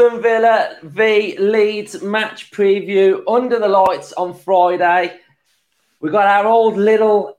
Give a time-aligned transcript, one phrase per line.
[0.00, 5.20] Aston Villa v Leeds match preview under the lights on Friday.
[6.00, 7.36] We've got our old little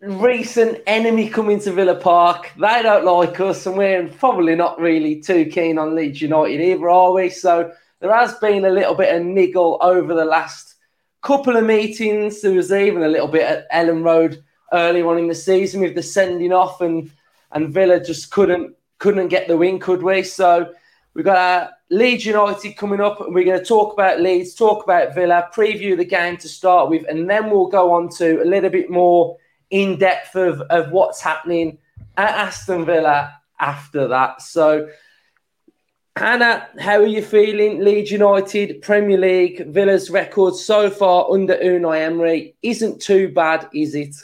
[0.00, 2.52] recent enemy coming to Villa Park.
[2.58, 6.88] They don't like us, and we're probably not really too keen on Leeds United either,
[6.88, 7.28] are we?
[7.28, 7.70] So
[8.00, 10.76] there has been a little bit of niggle over the last
[11.20, 12.40] couple of meetings.
[12.40, 14.42] There was even a little bit at Elland Road
[14.72, 17.10] early on in the season with the sending off, and
[17.52, 20.22] and Villa just couldn't couldn't get the win, could we?
[20.22, 20.72] So
[21.12, 24.84] we've got our Leeds United coming up, and we're going to talk about Leeds, talk
[24.84, 28.46] about Villa, preview the game to start with, and then we'll go on to a
[28.46, 29.36] little bit more
[29.70, 31.78] in depth of, of what's happening
[32.16, 34.40] at Aston Villa after that.
[34.40, 34.88] So,
[36.16, 37.80] Hannah, how are you feeling?
[37.80, 43.94] Leeds United, Premier League, Villa's record so far under Unai Emery isn't too bad, is
[43.96, 44.14] it?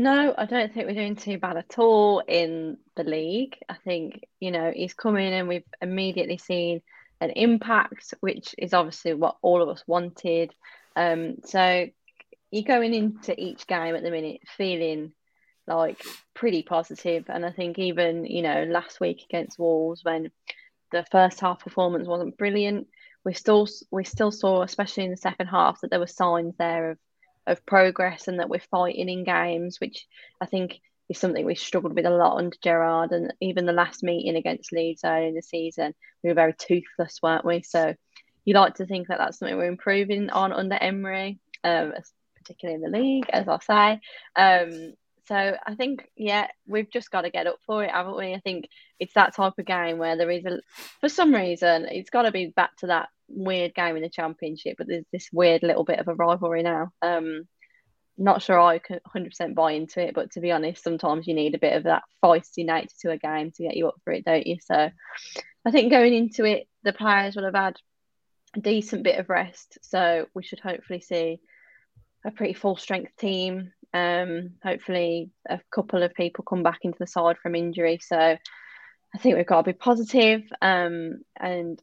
[0.00, 3.58] No, I don't think we're doing too bad at all in the league.
[3.68, 6.80] I think, you know, he's come in and we've immediately seen
[7.20, 10.54] an impact, which is obviously what all of us wanted.
[10.96, 11.86] Um, so
[12.50, 15.12] you're going into each game at the minute feeling
[15.66, 20.30] like pretty positive, and I think even you know last week against Wolves when
[20.92, 22.86] the first half performance wasn't brilliant,
[23.22, 26.92] we still we still saw, especially in the second half, that there were signs there
[26.92, 26.98] of
[27.50, 30.06] of progress and that we're fighting in games, which
[30.40, 33.10] I think is something we struggled with a lot under Gerrard.
[33.10, 37.20] And even the last meeting against Leeds early in the season, we were very toothless,
[37.22, 37.62] weren't we?
[37.62, 37.94] So
[38.44, 41.92] you like to think that that's something we're improving on under Emery, um,
[42.36, 44.00] particularly in the league, as I say.
[44.36, 44.94] Um,
[45.26, 48.34] so I think, yeah, we've just got to get up for it, haven't we?
[48.34, 50.60] I think it's that type of game where there is a,
[51.00, 54.76] for some reason, it's got to be back to that weird game in the championship,
[54.78, 56.90] but there's this weird little bit of a rivalry now.
[57.02, 57.46] Um,
[58.18, 61.54] not sure I can 100% buy into it, but to be honest, sometimes you need
[61.54, 64.24] a bit of that feisty nature to a game to get you up for it,
[64.24, 64.58] don't you?
[64.60, 64.90] So
[65.64, 67.76] I think going into it, the players will have had
[68.56, 71.40] a decent bit of rest, so we should hopefully see
[72.26, 73.72] a pretty full strength team.
[73.94, 77.98] Um, hopefully, a couple of people come back into the side from injury.
[78.02, 78.16] So
[79.14, 80.42] I think we've got to be positive.
[80.60, 81.80] Um, and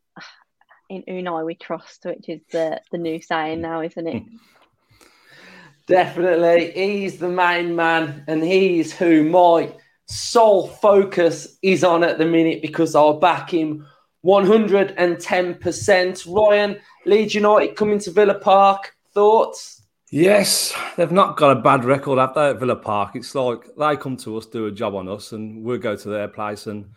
[0.89, 4.23] in Unai we trust, which is the the new saying now, isn't it?
[5.87, 9.73] Definitely, he's the main man, and he's who my
[10.05, 13.85] sole focus is on at the minute because I'll back him
[14.25, 16.35] 110%.
[16.35, 18.95] Ryan, Leeds United coming to Villa Park.
[19.13, 19.83] Thoughts?
[20.11, 23.15] Yes, they've not got a bad record, have they, at Villa Park?
[23.15, 26.09] It's like they come to us, do a job on us, and we'll go to
[26.09, 26.89] their place and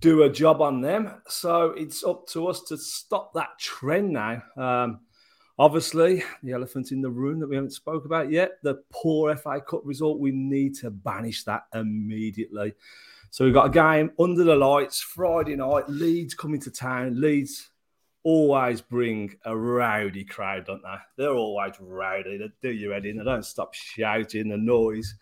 [0.00, 1.10] do a job on them.
[1.28, 4.42] So it's up to us to stop that trend now.
[4.56, 5.00] Um,
[5.58, 9.60] obviously, the elephant in the room that we haven't spoke about yet, the poor FA
[9.60, 12.74] Cup result, we need to banish that immediately.
[13.30, 15.88] So we've got a game under the lights Friday night.
[15.88, 17.20] Leeds coming to town.
[17.20, 17.68] Leeds
[18.22, 20.96] always bring a rowdy crowd, don't they?
[21.16, 22.38] They're always rowdy.
[22.38, 23.18] They do you head in.
[23.18, 25.14] They don't stop shouting the noise.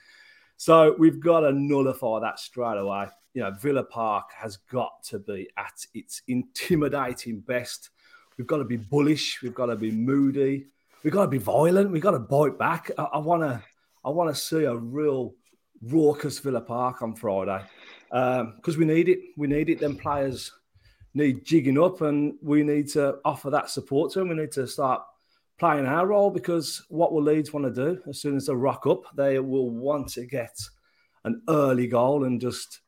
[0.56, 3.06] So we've got to nullify that straight away.
[3.36, 7.90] You know, Villa Park has got to be at its intimidating best.
[8.38, 9.42] We've got to be bullish.
[9.42, 10.68] We've got to be moody.
[11.04, 11.90] We've got to be violent.
[11.90, 12.90] We've got to bite back.
[12.96, 13.62] I want to,
[14.02, 15.34] I want to see a real
[15.82, 17.62] raucous Villa Park on Friday
[18.08, 19.18] because um, we need it.
[19.36, 19.80] We need it.
[19.80, 20.50] Them players
[21.12, 24.30] need jigging up, and we need to offer that support to them.
[24.30, 25.02] We need to start
[25.58, 28.86] playing our role because what will Leeds want to do as soon as they rock
[28.86, 30.56] up, they will want to get
[31.24, 32.80] an early goal and just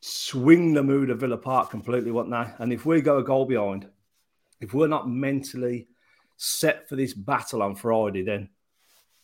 [0.00, 2.46] swing the mood of Villa Park completely, won't they?
[2.58, 3.88] And if we go a goal behind,
[4.60, 5.88] if we're not mentally
[6.36, 8.48] set for this battle on Friday, then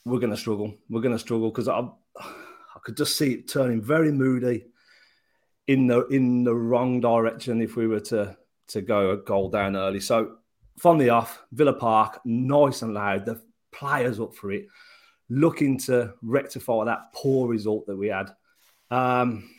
[0.05, 0.75] we're going to struggle.
[0.89, 1.81] We're going to struggle because I,
[2.19, 4.67] I could just see it turning very moody
[5.67, 8.37] in the in the wrong direction if we were to
[8.69, 10.01] to go a goal down early.
[10.01, 10.37] So
[10.79, 13.25] from the off, Villa Park, nice and loud.
[13.25, 13.41] The
[13.72, 14.67] players up for it,
[15.29, 18.31] looking to rectify that poor result that we had.
[18.91, 19.51] Um,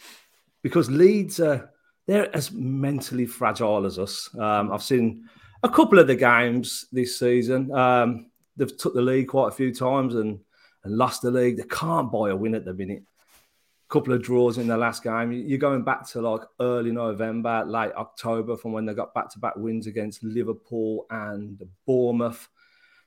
[0.67, 1.71] because Leeds are
[2.07, 4.29] they're as mentally fragile as us.
[4.37, 5.27] Um, I've seen
[5.63, 7.71] a couple of the games this season.
[7.73, 10.39] Um, they've took the league quite a few times and,
[10.83, 11.57] and lost the league.
[11.57, 15.03] They can't buy a win at the minute A couple of draws in the last
[15.03, 15.31] game.
[15.33, 19.39] You're going back to like early November, late October from when they got back to
[19.39, 22.47] back wins against Liverpool and Bournemouth.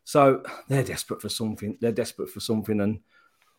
[0.05, 1.79] So they're desperate for something.
[1.81, 2.81] They're desperate for something.
[2.81, 3.01] And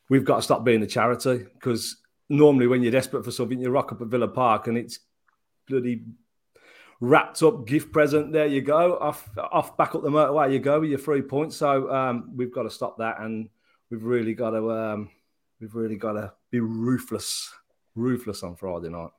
[0.09, 1.97] we've got to stop being a charity because
[2.31, 4.99] normally when you're desperate for something, you rock up at Villa Park and it's
[5.67, 6.03] bloody
[6.99, 8.31] wrapped up gift present.
[8.31, 8.97] There you go.
[8.97, 11.57] Off, off back up the motorway you go with your three points.
[11.57, 13.19] So um, we've got to stop that.
[13.19, 13.49] And
[13.89, 14.71] we've really got to.
[14.71, 15.09] Um,
[15.59, 17.53] we've really got to be ruthless,
[17.95, 19.11] ruthless on Friday night.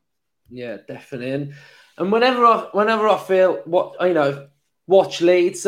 [0.50, 1.31] Yeah, definitely.
[1.31, 1.55] And
[1.99, 4.49] and whenever I whenever I feel what you know
[4.87, 5.67] watch Leeds,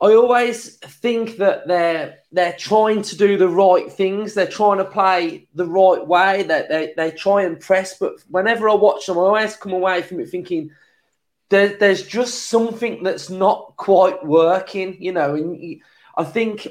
[0.00, 4.34] I always think that they're they're trying to do the right things.
[4.34, 6.42] They're trying to play the right way.
[6.42, 9.72] That they, they, they try and press, but whenever I watch them, I always come
[9.72, 10.70] away from it thinking
[11.48, 14.96] there, there's just something that's not quite working.
[15.00, 15.80] You know, and
[16.16, 16.66] I think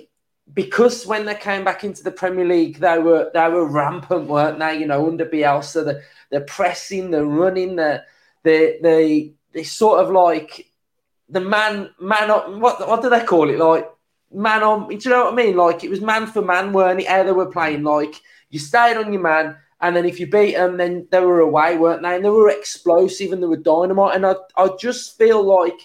[0.54, 4.60] because when they came back into the Premier League, they were they were rampant, weren't
[4.60, 4.80] they?
[4.80, 8.06] You know, under Bielsa, they're, they're pressing, they're running, they're
[8.44, 10.68] they they they sort of like
[11.30, 13.60] the man man on what what do they call it?
[13.60, 13.90] Like
[14.32, 15.56] man on do you know what I mean?
[15.56, 17.08] Like it was man for man weren't it?
[17.08, 17.84] How they were playing.
[17.84, 18.16] Like
[18.50, 21.78] you stayed on your man and then if you beat them then they were away
[21.78, 22.16] weren't they?
[22.16, 25.80] And they were explosive and they were dynamite and I, I just feel like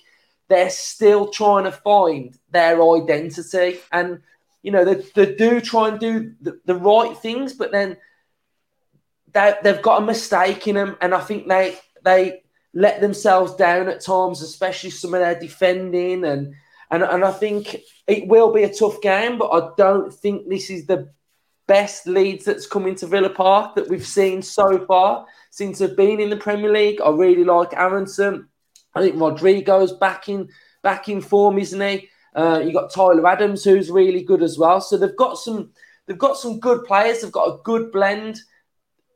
[0.49, 3.81] they're still trying to find their identity.
[3.93, 4.21] And
[4.63, 7.97] you know they, they do try and do the, the right things but then
[9.33, 12.43] they, they've got a mistake in them and I think they they
[12.75, 16.25] let themselves down at times, especially some of their defending.
[16.25, 16.55] And,
[16.91, 17.77] and, and I think
[18.07, 21.11] it will be a tough game, but I don't think this is the
[21.67, 26.21] best Leeds that's come into Villa Park that we've seen so far since they've been
[26.21, 27.01] in the Premier League.
[27.01, 28.49] I really like Aaronson.
[28.95, 30.49] I think Rodrigo's back in
[30.83, 32.09] back in form, isn't he?
[32.35, 34.81] Uh, you got Tyler Adams, who's really good as well.
[34.81, 35.73] So they've got some
[36.07, 37.21] they've got some good players.
[37.21, 38.41] They've got a good blend,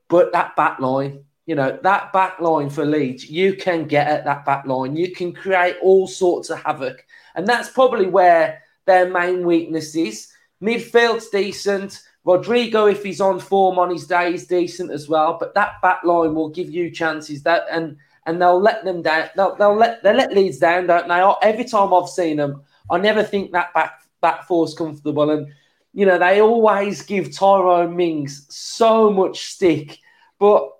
[0.08, 4.24] but that back line you know, that back line for Leeds, you can get at
[4.24, 4.96] that back line.
[4.96, 7.04] You can create all sorts of havoc.
[7.34, 10.28] And that's probably where their main weakness is.
[10.62, 12.00] Midfield's decent.
[12.24, 15.36] Rodrigo, if he's on form on his day, is decent as well.
[15.38, 19.28] But that back line will give you chances that and and they'll let them down.
[19.34, 21.48] They'll, they'll let they let Leeds down, don't they?
[21.48, 25.30] Every time I've seen them, I never think that back back four's comfortable.
[25.30, 25.48] And
[25.92, 29.98] you know, they always give Tyrone Mings so much stick.
[30.38, 30.70] But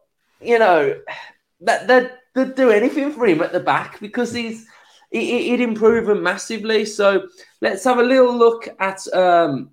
[0.43, 1.01] you know,
[1.61, 4.67] that they'd, they'd do anything for him at the back because he's
[5.13, 6.85] he, would improve massively.
[6.85, 7.29] So
[7.61, 9.71] let's have a little look at um,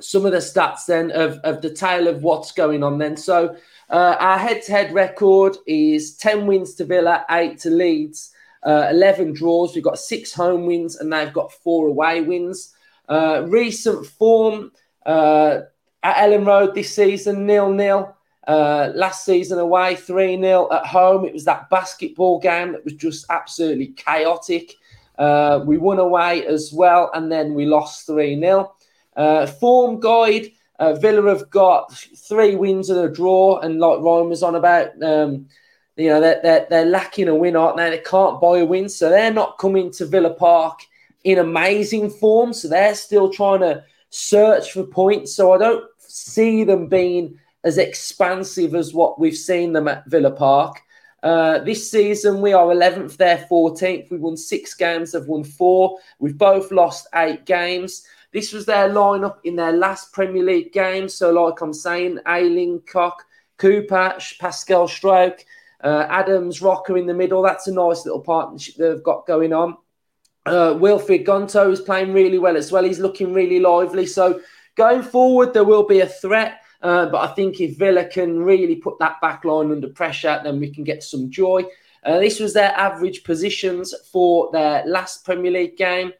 [0.00, 3.16] some of the stats then of, of the tale of what's going on then.
[3.16, 3.56] So
[3.90, 9.74] uh, our head-to-head record is 10 wins to Villa, 8 to Leeds, uh, 11 draws.
[9.74, 12.74] We've got six home wins and they've got four away wins.
[13.08, 14.70] Uh, recent form
[15.04, 15.60] uh,
[16.02, 18.16] at Elland Road this season, nil-nil.
[18.46, 21.24] Uh, last season away, 3 0 at home.
[21.24, 24.74] It was that basketball game that was just absolutely chaotic.
[25.18, 28.74] Uh, we won away as well, and then we lost 3 0.
[29.16, 30.50] Uh, form guide
[30.82, 35.00] uh, Villa have got three wins and a draw, and like Ryan was on about,
[35.00, 35.46] um,
[35.96, 37.90] you know, they're, they're, they're lacking a win, aren't they?
[37.90, 40.80] They can't buy a win, so they're not coming to Villa Park
[41.22, 45.36] in amazing form, so they're still trying to search for points.
[45.36, 50.30] So I don't see them being as expansive as what we've seen them at Villa
[50.30, 50.80] Park.
[51.22, 54.10] Uh, this season, we are 11th, they're 14th.
[54.10, 55.98] We won six games, they've won four.
[56.18, 58.04] We've both lost eight games.
[58.32, 61.08] This was their lineup in their last Premier League game.
[61.08, 63.22] So, like I'm saying, Ayling, Koch,
[63.58, 65.40] Cooper, Pascal Struijk,
[65.84, 67.42] uh, Adams, Roca in the middle.
[67.42, 69.76] That's a nice little partnership they've got going on.
[70.46, 72.84] Uh, Wilfried Gnonto is playing really well as well.
[72.84, 74.06] He's looking really lively.
[74.06, 74.40] So,
[74.76, 76.61] going forward, there will be a threat.
[76.82, 80.58] Uh, but I think if Villa can really put that back line under pressure, then
[80.58, 81.64] we can get some joy.
[82.04, 86.12] Uh, this was their average positions for their last Premier League game.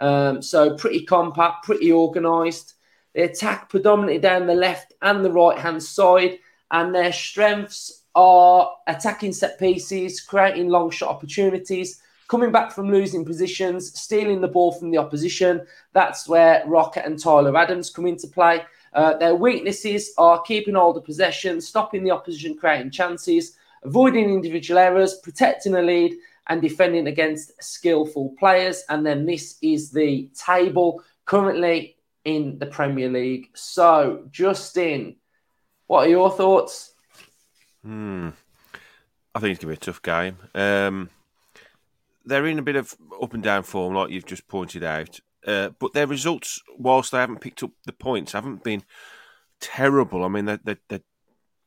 [0.00, 2.74] Um, so pretty compact, pretty organised.
[3.14, 6.38] They attack predominantly down the left and the right hand side,
[6.70, 13.24] and their strengths are attacking set pieces, creating long shot opportunities, coming back from losing
[13.24, 15.64] positions, stealing the ball from the opposition.
[15.92, 18.62] That's where Roca and Tyler Adams come into play.
[18.92, 24.78] Uh, their weaknesses are keeping all the possession, stopping the opposition creating chances, avoiding individual
[24.78, 26.16] errors, protecting a lead,
[26.48, 28.82] and defending against skillful players.
[28.88, 33.50] And then this is the table currently in the Premier League.
[33.54, 35.16] So, Justin,
[35.86, 36.94] what are your thoughts?
[37.84, 38.30] Hmm.
[39.34, 40.36] I think it's going to be a tough game.
[40.54, 41.10] Um,
[42.24, 45.20] they're in a bit of up and down form, like you've just pointed out.
[45.46, 48.82] Uh, but their results, whilst they haven't picked up the points, haven't been
[49.60, 50.24] terrible.
[50.24, 51.00] I mean, they they they,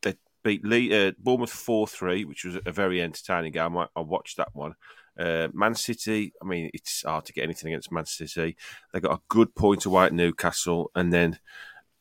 [0.02, 3.78] they beat Lee, uh, Bournemouth four three, which was a very entertaining game.
[3.78, 4.76] I, I watched that one.
[5.18, 8.58] Uh, Man City, I mean, it's hard to get anything against Man City.
[8.92, 11.40] They got a good point away at Newcastle, and then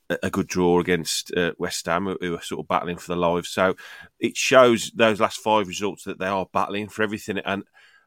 [0.09, 3.09] a, a good draw against uh, West Ham, who, who are sort of battling for
[3.09, 3.49] the lives.
[3.51, 3.75] So
[4.19, 7.39] it shows those last five results that they are battling for everything.
[7.39, 7.65] And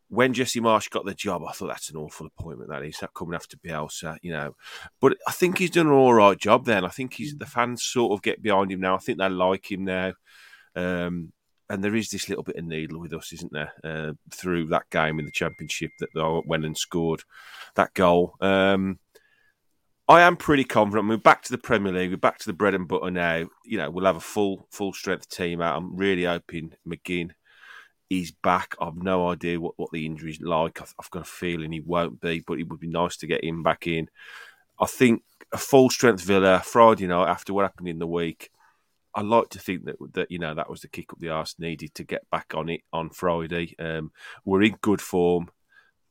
[0.09, 2.69] when Jesse Marsch got the job, I thought that's an awful appointment.
[2.69, 4.55] That is that coming after Bielsa, you know.
[5.01, 6.65] But I think he's done an all right job.
[6.65, 8.95] Then I think he's the fans sort of get behind him now.
[8.95, 10.13] I think they like him now.
[10.75, 11.31] Um,
[11.69, 13.73] and there is this little bit of needle with us, isn't there?
[13.83, 17.23] Uh, through that game in the championship that they went and scored
[17.75, 18.35] that goal.
[18.39, 18.99] Um,
[20.07, 21.09] I am pretty confident.
[21.09, 22.11] We're back to the Premier League.
[22.11, 23.47] We're back to the bread and butter now.
[23.63, 25.75] You know, we'll have a full full strength team out.
[25.75, 27.31] I'm really hoping McGinn
[28.09, 28.75] is back.
[28.79, 30.81] I've no idea what, what the injury's like.
[30.81, 33.43] I've, I've got a feeling he won't be, but it would be nice to get
[33.43, 34.09] him back in.
[34.79, 38.49] I think a full strength Villa Friday night after what happened in the week.
[39.13, 41.55] I like to think that that you know that was the kick up the arse
[41.57, 43.73] needed to get back on it on Friday.
[43.79, 44.11] Um,
[44.43, 45.49] we're in good form.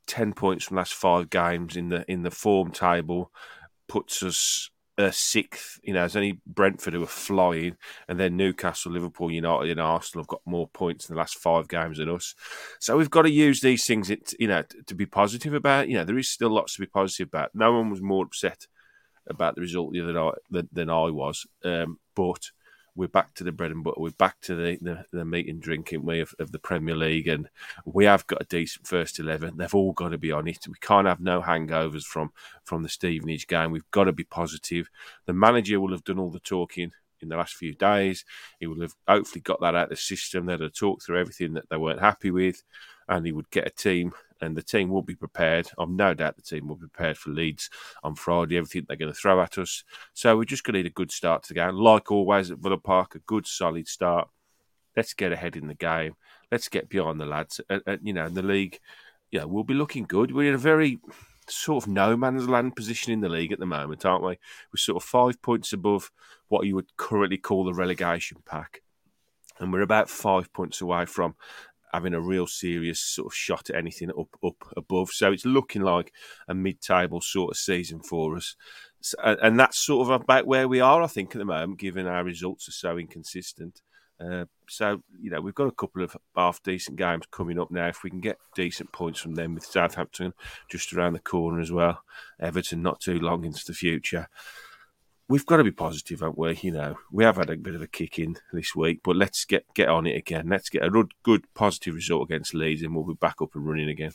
[0.06, 3.30] Ten points from last five games in the in the form table
[3.88, 5.80] puts us a sixth.
[5.82, 7.76] You know, there's only Brentford who are flying,
[8.08, 11.68] and then Newcastle, Liverpool, United, and Arsenal have got more points in the last five
[11.68, 12.34] games than us.
[12.78, 15.88] So we've got to use these things, you know, to be positive about.
[15.88, 17.54] You know, there is still lots to be positive about.
[17.54, 18.66] No one was more upset
[19.26, 22.50] about the result the other night than, than I was, um, but
[22.96, 24.00] we're back to the bread and butter.
[24.00, 27.28] We're back to the, the, the meat and drinking way of, of the Premier League,
[27.28, 27.48] and
[27.84, 29.56] we have got a decent first eleven.
[29.56, 30.66] They've all got to be on it.
[30.68, 32.32] We can't have no hangovers from
[32.64, 33.70] from the Stevenage game.
[33.70, 34.88] We've got to be positive.
[35.26, 38.24] The manager will have done all the talking in the last few days.
[38.60, 40.46] He will have hopefully got that out of the system.
[40.46, 42.62] They'll have talked through everything that they weren't happy with,
[43.08, 45.68] and he would get a team and the team will be prepared.
[45.78, 47.70] I've no doubt the team will be prepared for Leeds
[48.02, 49.84] on Friday, everything they're going to throw at us.
[50.12, 51.76] So we're just going to need a good start to the game.
[51.76, 54.28] Like always at Villa Park, a good solid start.
[54.96, 56.14] Let's get ahead in the game.
[56.52, 57.60] Let's get beyond the lads.
[57.68, 58.78] And, you know, in the league,
[59.30, 60.32] yeah, we'll be looking good.
[60.32, 61.00] We're in a very
[61.48, 64.38] sort of no man's land position in the league at the moment, aren't we?
[64.72, 66.10] We're sort of five points above
[66.48, 68.82] what you would currently call the relegation pack.
[69.58, 71.34] And we're about five points away from
[71.94, 75.10] having a real serious sort of shot at anything up up above.
[75.10, 76.12] So it's looking like
[76.48, 78.56] a mid-table sort of season for us,
[79.00, 82.06] so, and that's sort of about where we are, I think, at the moment, given
[82.06, 83.80] our results are so inconsistent.
[84.20, 87.88] Uh, so you know we've got a couple of half decent games coming up now.
[87.88, 90.32] If we can get decent points from them, with Southampton
[90.70, 92.02] just around the corner as well,
[92.40, 94.28] Everton not too long into the future
[95.28, 96.58] we've got to be positive, haven't we?
[96.62, 99.44] You know, we have had a bit of a kick in this week, but let's
[99.44, 100.48] get get on it again.
[100.48, 103.88] Let's get a good, positive result against Leeds, and we'll be back up and running
[103.88, 104.12] again.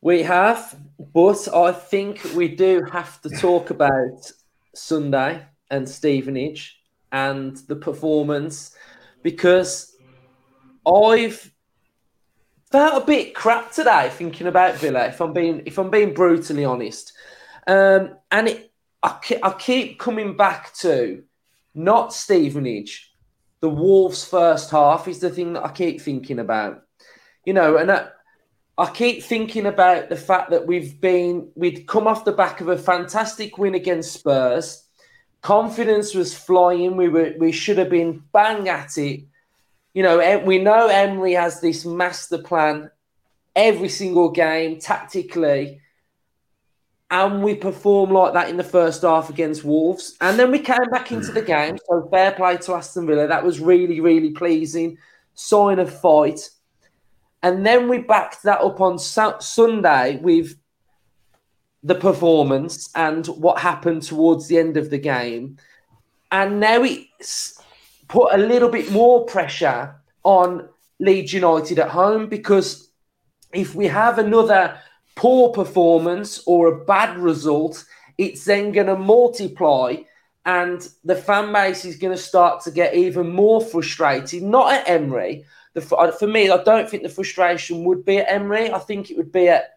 [0.00, 0.76] We have,
[1.12, 4.30] but I think we do have to talk about
[4.74, 8.76] Sunday and Stevenage and the performance
[9.22, 9.96] because
[10.86, 11.52] I've
[12.70, 15.06] felt a bit crap today thinking about Villa.
[15.06, 17.12] If I'm being if I'm being brutally honest,
[17.66, 18.67] um, and it
[19.02, 21.22] I, I keep coming back to
[21.74, 23.12] not Stevenage.
[23.60, 26.82] The Wolves' first half is the thing that I keep thinking about.
[27.44, 28.08] You know, and I,
[28.76, 32.68] I keep thinking about the fact that we've been, we'd come off the back of
[32.68, 34.84] a fantastic win against Spurs.
[35.42, 36.96] Confidence was flying.
[36.96, 39.24] We were, we should have been bang at it.
[39.94, 42.90] You know, we know Emery has this master plan
[43.56, 45.80] every single game tactically
[47.10, 50.16] and we performed like that in the first half against Wolves.
[50.20, 51.78] And then we came back into the game.
[51.88, 53.26] So fair play to Aston Villa.
[53.26, 54.98] That was really, really pleasing.
[55.34, 56.50] Sign of fight.
[57.42, 60.54] And then we backed that up on Sunday with
[61.82, 65.56] the performance and what happened towards the end of the game.
[66.30, 67.62] And now it's
[68.08, 72.90] put a little bit more pressure on Leeds United at home because
[73.54, 74.78] if we have another
[75.18, 77.84] poor performance or a bad result,
[78.16, 79.96] it's then going to multiply
[80.48, 84.42] and the fan base is going to start to get even more frustrated.
[84.42, 85.44] Not at Emery.
[85.74, 88.72] The, for me, I don't think the frustration would be at Emery.
[88.72, 89.76] I think it would be at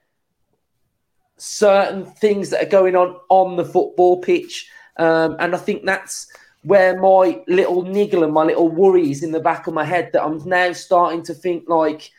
[1.36, 4.70] certain things that are going on on the football pitch.
[4.96, 6.32] Um, and I think that's
[6.64, 10.24] where my little niggle and my little worries in the back of my head that
[10.24, 12.12] I'm now starting to think like,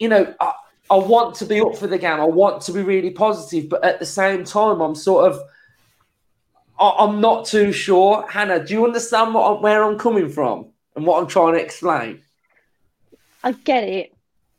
[0.00, 0.54] you know, I,
[0.90, 2.20] I want to be up for the game.
[2.20, 5.40] I want to be really positive, but at the same time, I'm sort of
[6.78, 8.26] I'm not too sure.
[8.28, 12.20] Hannah, do you understand what, where I'm coming from and what I'm trying to explain?
[13.42, 14.14] I get it,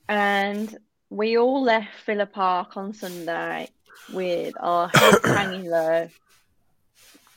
[0.07, 0.75] and
[1.09, 3.69] we all left Villa Park on Sunday
[4.13, 6.09] with our heads hanging low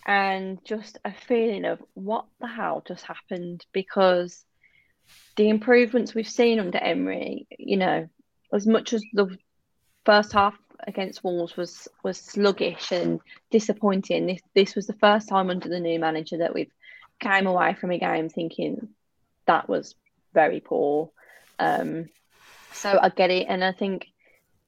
[0.07, 4.45] and just a feeling of what the hell just happened because
[5.37, 8.09] the improvements we've seen under Emery, you know,
[8.53, 9.37] as much as the
[10.05, 15.51] first half against Wolves was was sluggish and disappointing, this this was the first time
[15.51, 16.73] under the new manager that we've
[17.21, 18.89] came away from a game thinking
[19.47, 19.95] that was
[20.35, 21.11] very poor.
[21.59, 22.09] Um,
[22.73, 24.07] so I get it, and I think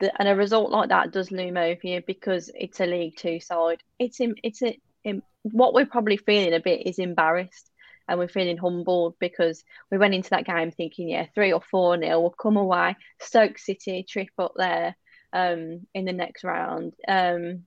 [0.01, 3.41] that and a result like that does loom over you because it's a League Two
[3.41, 3.83] side.
[3.99, 7.70] It's in it's a, in, what we're probably feeling a bit is embarrassed
[8.11, 11.97] and we're feeling humbled because we went into that game thinking, yeah, three or four
[11.97, 12.97] nil, we'll come away.
[13.21, 14.97] Stoke City trip up there
[15.33, 16.95] um, in the next round.
[17.07, 17.65] Um,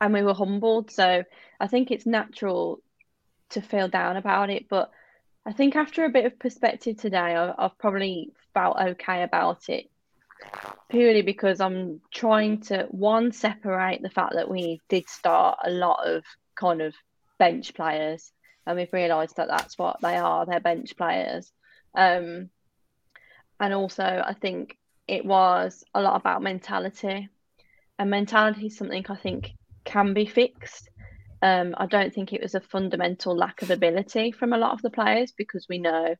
[0.00, 0.92] and we were humbled.
[0.92, 1.24] So
[1.58, 2.80] I think it's natural
[3.50, 4.68] to feel down about it.
[4.68, 4.92] But
[5.44, 9.90] I think after a bit of perspective today, I've, I've probably felt okay about it
[10.88, 16.06] purely because I'm trying to one separate the fact that we did start a lot
[16.06, 16.22] of
[16.54, 16.94] kind of
[17.38, 18.30] bench players,
[18.68, 20.44] and we've realised that that's what they are.
[20.44, 21.50] They're bench players,
[21.96, 22.50] um,
[23.58, 24.76] and also I think
[25.08, 27.28] it was a lot about mentality,
[27.98, 29.52] and mentality is something I think
[29.84, 30.90] can be fixed.
[31.40, 34.82] Um, I don't think it was a fundamental lack of ability from a lot of
[34.82, 36.14] the players because we know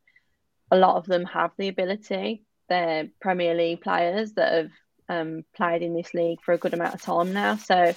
[0.70, 2.44] a lot of them have the ability.
[2.68, 4.70] They're Premier League players that have
[5.08, 7.56] um, played in this league for a good amount of time now.
[7.56, 7.94] So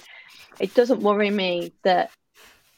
[0.58, 2.10] it doesn't worry me that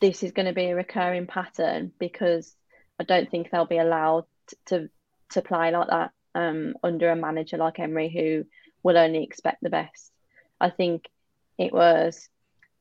[0.00, 2.54] this is going to be a recurring pattern because
[2.98, 4.26] I don't think they'll be allowed
[4.66, 4.88] to
[5.30, 8.44] to play like that um, under a manager like Emery who
[8.82, 10.12] will only expect the best.
[10.60, 11.08] I think
[11.58, 12.28] it was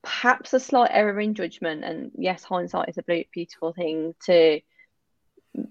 [0.01, 4.59] perhaps a slight error in judgment, and yes, hindsight is a beautiful thing to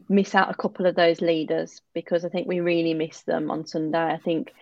[0.09, 3.67] miss out a couple of those leaders because I think we really missed them on
[3.67, 3.99] Sunday.
[3.99, 4.53] I think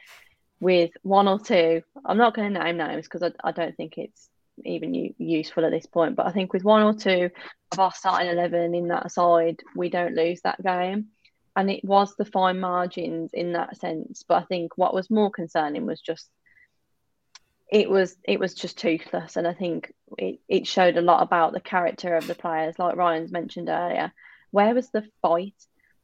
[0.61, 3.99] with one or two, I'm not going to name names because I, I don't think
[3.99, 4.30] it's
[4.64, 6.17] even useful at this point.
[6.17, 7.31] But I think with one or two
[7.73, 11.07] of our starting eleven in that side, we don't lose that game.
[11.57, 14.25] And it was the fine margins in that sense.
[14.26, 16.29] But I think what was more concerning was just
[17.71, 21.52] it was it was just toothless, and I think it, it showed a lot about
[21.52, 24.12] the character of the players, like Ryan's mentioned earlier.
[24.50, 25.55] Where was the fight?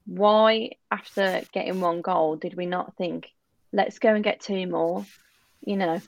[0.06, 3.32] Why, after getting one goal, did we not think,
[3.72, 5.04] let's go and get two more?
[5.60, 6.00] You know,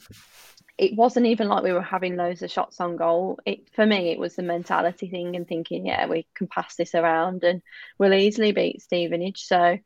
[0.79, 3.41] it wasn't even like we were having loads of shots on goal.
[3.45, 6.95] It for me, it was the mentality thing and thinking, yeah, we can pass this
[6.95, 7.63] around and
[7.99, 9.43] we'll easily beat Stevenage.
[9.43, 9.79] So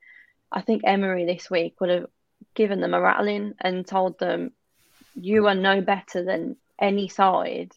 [0.53, 2.07] I think Emery this week would have
[2.55, 4.53] given them a rattling and told them,
[5.15, 7.73] you are no better than any side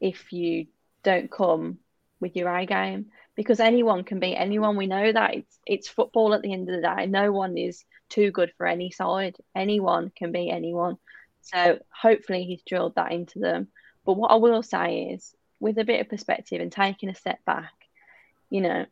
[0.00, 0.66] if you
[1.02, 1.78] don't come
[2.20, 4.76] with your eye game because anyone can beat anyone.
[4.76, 7.06] We know that it's it's football at the end of the day.
[7.06, 9.36] No one is too good for any side.
[9.54, 10.98] Anyone can beat anyone.
[11.42, 13.68] So hopefully he's drilled that into them.
[14.04, 17.44] But what I will say is, with a bit of perspective and taking a step
[17.44, 17.72] back,
[18.48, 18.86] you know,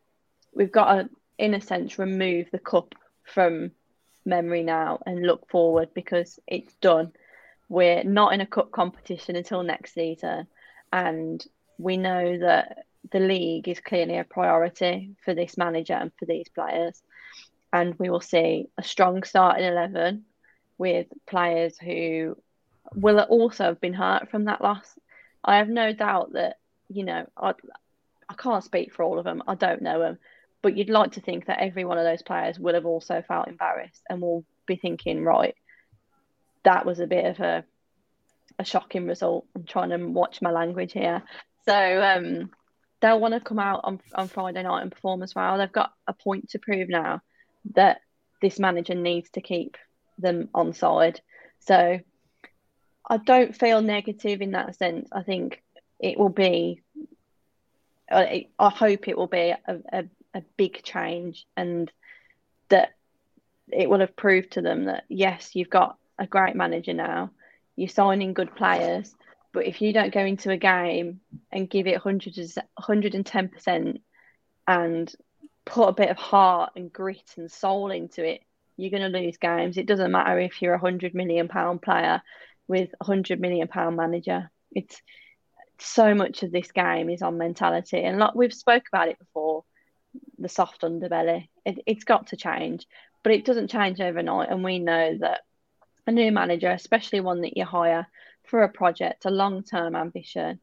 [0.53, 3.71] we've got to, in a sense, remove the cup from
[4.25, 7.11] memory now and look forward because it's done.
[7.69, 10.47] We're not in a cup competition until next season,
[10.91, 11.43] and
[11.77, 16.49] we know that the league is clearly a priority for this manager and for these
[16.49, 17.01] players.
[17.71, 20.25] And we will see a strong start in 11
[20.79, 22.35] with players who
[22.95, 24.97] will also have been hurt from that loss.
[25.43, 27.53] I have no doubt that, you know, I,
[28.27, 29.43] I can't speak for all of them.
[29.47, 30.17] I don't know them.
[30.63, 33.47] But you'd like to think that every one of those players would have also felt
[33.47, 35.55] embarrassed and will be thinking, right,
[36.63, 37.63] that was a bit of a
[38.59, 39.45] a shocking result.
[39.55, 41.23] I'm trying to watch my language here.
[41.65, 42.51] So um,
[42.99, 45.57] they'll want to come out on, on Friday night and perform as well.
[45.57, 47.21] They've got a point to prove now
[47.73, 48.01] that
[48.41, 49.77] this manager needs to keep
[50.21, 51.21] them on side.
[51.59, 51.99] So
[53.09, 55.09] I don't feel negative in that sense.
[55.11, 55.63] I think
[55.99, 56.81] it will be,
[58.11, 60.03] I hope it will be a, a,
[60.33, 61.91] a big change and
[62.69, 62.93] that
[63.71, 67.31] it will have proved to them that yes, you've got a great manager now,
[67.75, 69.13] you're signing good players,
[69.53, 72.33] but if you don't go into a game and give it 100,
[72.79, 74.01] 110%
[74.67, 75.15] and
[75.65, 78.41] put a bit of heart and grit and soul into it,
[78.79, 79.77] you're going to lose games.
[79.77, 82.21] It doesn't matter if you're a hundred million pound player
[82.67, 84.49] with a hundred million pound manager.
[84.71, 85.01] It's
[85.79, 89.63] so much of this game is on mentality, and like we've spoke about it before,
[90.37, 91.49] the soft underbelly.
[91.65, 92.87] It, it's got to change,
[93.23, 94.49] but it doesn't change overnight.
[94.49, 95.41] And we know that
[96.07, 98.07] a new manager, especially one that you hire
[98.43, 100.59] for a project, a long term ambition,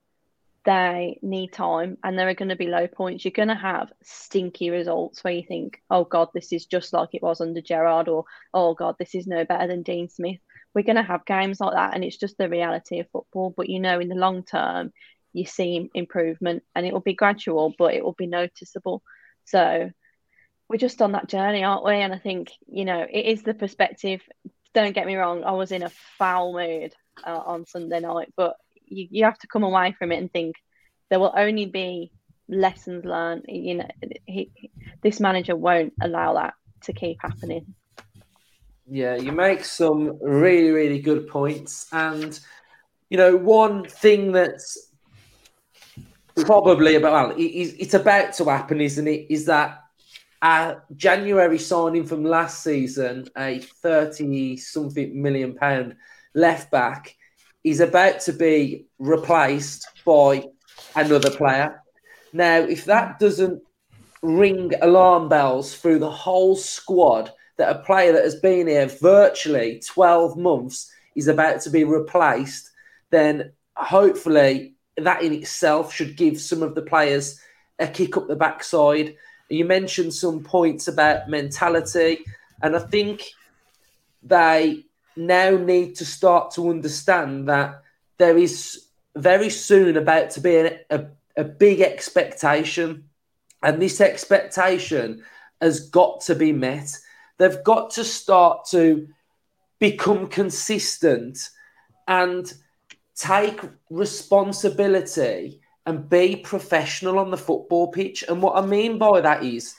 [0.66, 3.24] they need time and there are going to be low points.
[3.24, 7.10] You're going to have stinky results where you think, oh God, this is just like
[7.12, 10.40] it was under Gerrard, or oh God, this is no better than Dean Smith.
[10.74, 13.54] We're going to have games like that, and it's just the reality of football.
[13.56, 14.92] But you know, in the long term,
[15.32, 19.02] you see improvement and it will be gradual, but it will be noticeable.
[19.44, 19.90] So
[20.68, 21.94] we're just on that journey, aren't we?
[21.94, 24.20] And I think, you know, it is the perspective.
[24.74, 26.92] Don't get me wrong, I was in a foul mood
[27.24, 30.56] uh, on Sunday night, but you, you have to come away from it and think
[31.10, 32.10] there will only be
[32.48, 33.44] lessons learned.
[33.48, 33.88] You know,
[34.26, 34.50] he,
[35.02, 37.74] this manager won't allow that to keep happening.
[38.88, 41.88] Yeah, you make some really, really good points.
[41.92, 42.38] And,
[43.10, 44.90] you know, one thing that's
[46.36, 49.26] probably about well, it's about to happen, isn't it?
[49.30, 49.82] Is that
[50.42, 55.96] a January signing from last season, a thirty something million pound
[56.34, 57.16] left back,
[57.66, 60.44] is about to be replaced by
[60.94, 61.82] another player.
[62.32, 63.60] Now, if that doesn't
[64.22, 69.82] ring alarm bells through the whole squad that a player that has been here virtually
[69.84, 72.70] 12 months is about to be replaced,
[73.10, 77.40] then hopefully that in itself should give some of the players
[77.80, 79.16] a kick up the backside.
[79.48, 82.20] You mentioned some points about mentality,
[82.62, 83.24] and I think
[84.22, 84.85] they
[85.16, 87.82] now need to start to understand that
[88.18, 93.04] there is very soon about to be a, a, big expectation,
[93.62, 95.22] and this expectation
[95.60, 96.96] has got to be met.
[97.38, 99.08] They've got to start to
[99.78, 101.50] become consistent
[102.08, 102.52] and
[103.14, 108.24] take responsibility and be professional on the football pitch.
[108.28, 109.74] And what I mean by that is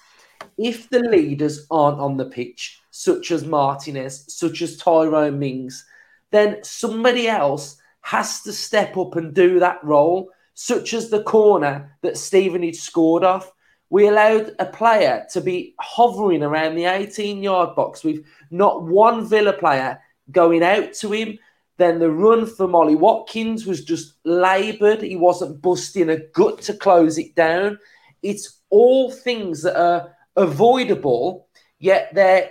[0.57, 5.85] if the leaders aren't on the pitch, such as Martinez, such as Tyrone Mings,
[6.31, 11.97] then somebody else has to step up and do that role, such as the corner
[12.01, 13.51] that Stevenage scored off.
[13.89, 19.25] We allowed a player to be hovering around the 18 yard box with not one
[19.25, 19.99] Villa player
[20.31, 21.39] going out to him
[21.77, 25.01] then the run for Ollie Watkins was just laboured.
[25.01, 27.77] He wasn't busting a gut to close it down.
[28.23, 31.47] It's all things that are avoidable,
[31.79, 32.49] yet they're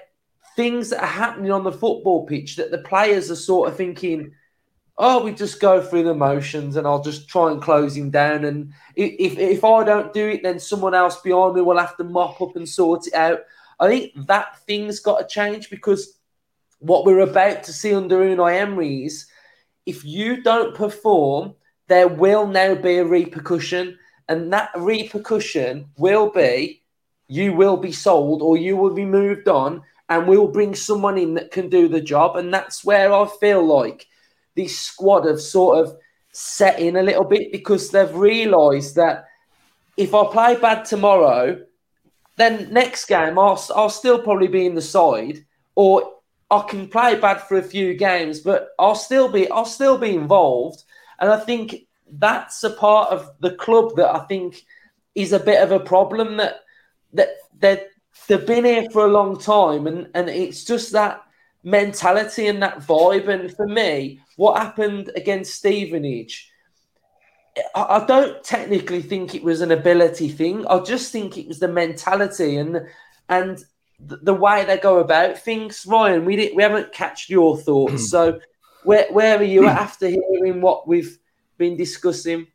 [0.57, 4.33] things that are happening on the football pitch that the players are sort of thinking,
[4.99, 8.45] oh, we just go through the motions and I'll just try and close him down.
[8.45, 12.05] And if, if I don't do it, then someone else behind me will have to
[12.05, 13.41] mop up and sort it out.
[13.79, 16.19] I think that thing's got to change because
[16.79, 19.27] what we're about to see under Unai Emery is
[19.85, 21.55] if you don't perform,
[21.89, 26.83] there will now be a repercussion, and that repercussion will be
[27.29, 31.35] you will be sold or you will be moved on, and we'll bring someone in
[31.35, 32.37] that can do the job.
[32.37, 34.07] And that's where I feel like
[34.55, 35.97] this squad have sort of
[36.33, 39.27] set in a little bit because they've realised that
[39.97, 41.61] if I play bad tomorrow,
[42.37, 46.13] then next game I'll, I'll still probably be in the side, or
[46.51, 50.15] I can play bad for a few games, but I'll still be I'll still be
[50.15, 50.85] involved.
[51.19, 54.63] And I think that's a part of the club that I think
[55.15, 56.61] is a bit of a problem that
[57.15, 57.89] that that
[58.29, 61.23] they've been here for a long time and, and it's just that
[61.63, 63.29] mentality and that vibe.
[63.29, 66.51] And for me, what happened against Stevenage,
[67.75, 70.67] I, I don't technically think it was an ability thing.
[70.67, 72.87] I just think it was the mentality and
[73.29, 73.63] and
[73.99, 75.85] the, way they go about things.
[75.87, 78.11] Ryan, we didn't, we haven't catched your thoughts.
[78.11, 78.39] so
[78.85, 81.19] where where are you after hearing what we've
[81.59, 82.47] been discussing?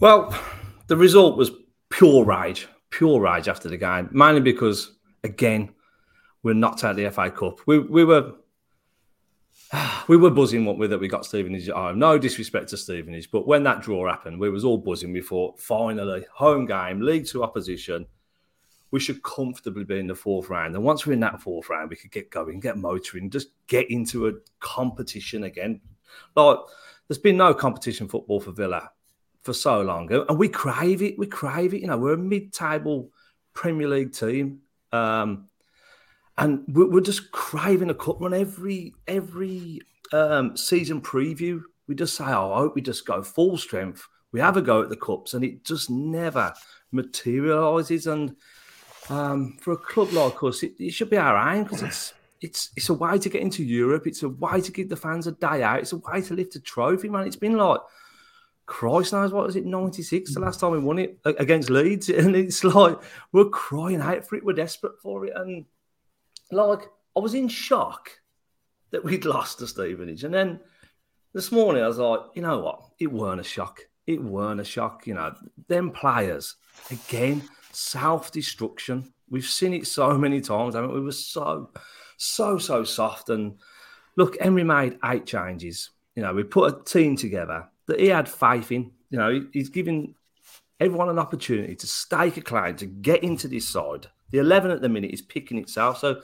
[0.00, 0.36] Well,
[0.88, 1.50] the result was
[1.88, 5.70] pure rage, pure rage after the game, mainly because again
[6.42, 7.60] we're knocked out the FA Cup.
[7.66, 8.34] We we were.
[10.06, 11.98] We were buzzing what with that we got Stevenage at home.
[11.98, 15.14] No disrespect to Stevenage, but when that draw happened, we was all buzzing.
[15.14, 18.04] We thought, finally, home game, League Two opposition
[18.94, 20.72] we should comfortably be in the fourth round.
[20.76, 23.90] And once we're in that fourth round, we could get going, get motoring, just get
[23.90, 25.80] into a competition again.
[26.36, 26.58] Like
[27.08, 28.92] there's been no competition football for Villa
[29.44, 31.18] for so long, and we crave it.
[31.18, 31.82] We crave it.
[31.82, 33.10] You know, we're a mid-table
[33.52, 35.48] Premier League team, um,
[36.36, 39.80] and we're, just craving a cup run every every
[40.12, 41.60] um, season preview.
[41.86, 44.82] We just say, "Oh, I hope we just go full strength." We have a go
[44.82, 46.52] at the cups, and it just never
[46.90, 48.06] materializes.
[48.06, 48.34] And
[49.10, 52.70] um, for a club like us, it, it should be our aim because it's it's
[52.76, 54.06] it's a way to get into Europe.
[54.06, 55.80] It's a way to give the fans a day out.
[55.80, 57.26] It's a way to lift a trophy, man.
[57.26, 57.80] It's been like
[58.66, 60.44] Christ knows what was it, 96 the mm.
[60.44, 62.08] last time we won it against Leeds.
[62.10, 62.98] And it's like
[63.32, 65.32] we're crying out for it, we're desperate for it.
[65.36, 65.66] And
[66.50, 66.82] like
[67.16, 68.10] I was in shock
[68.90, 70.24] that we'd lost to Stevenage.
[70.24, 70.60] And then
[71.32, 72.82] this morning I was like, you know what?
[72.98, 73.80] It weren't a shock.
[74.06, 75.06] It weren't a shock.
[75.06, 75.34] You know,
[75.68, 76.56] them players
[76.90, 79.12] again self destruction.
[79.28, 80.74] We've seen it so many times.
[80.74, 81.70] I mean, we were so,
[82.16, 83.30] so, so soft.
[83.30, 83.58] And
[84.16, 85.90] look, Emery made eight changes.
[86.14, 88.92] You know, we put a team together that he had faith in.
[89.10, 90.14] You know, he's giving
[90.80, 94.08] everyone an opportunity to stake a claim to get into this side.
[94.30, 95.98] The 11 at the minute is picking itself.
[95.98, 96.20] So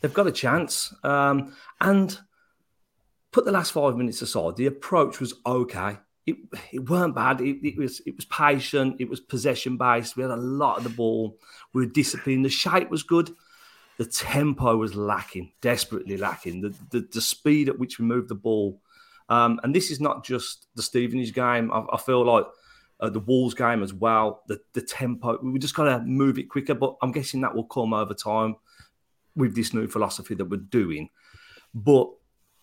[0.00, 0.92] they've got a chance.
[1.02, 2.18] Um, and
[3.32, 6.36] put the last five minutes aside, the approach was okay it,
[6.72, 7.40] it weren't bad.
[7.40, 8.96] It, it, was it was patient.
[8.98, 10.16] It was possession based.
[10.16, 11.38] We had a lot of the ball.
[11.72, 12.44] We were disciplined.
[12.44, 13.34] The shape was good.
[13.98, 16.62] The tempo was lacking, desperately lacking.
[16.62, 18.80] The the, the speed at which we moved the ball,
[19.28, 21.72] um, and this is not just the Stevenage game.
[21.72, 22.46] I, I, feel like
[23.00, 24.42] uh, the Wolves game as well.
[24.48, 26.74] The the tempo, we just got to move it quicker.
[26.74, 28.56] But I'm guessing that will come over time
[29.36, 31.08] with this new philosophy that we're doing.
[31.74, 32.10] But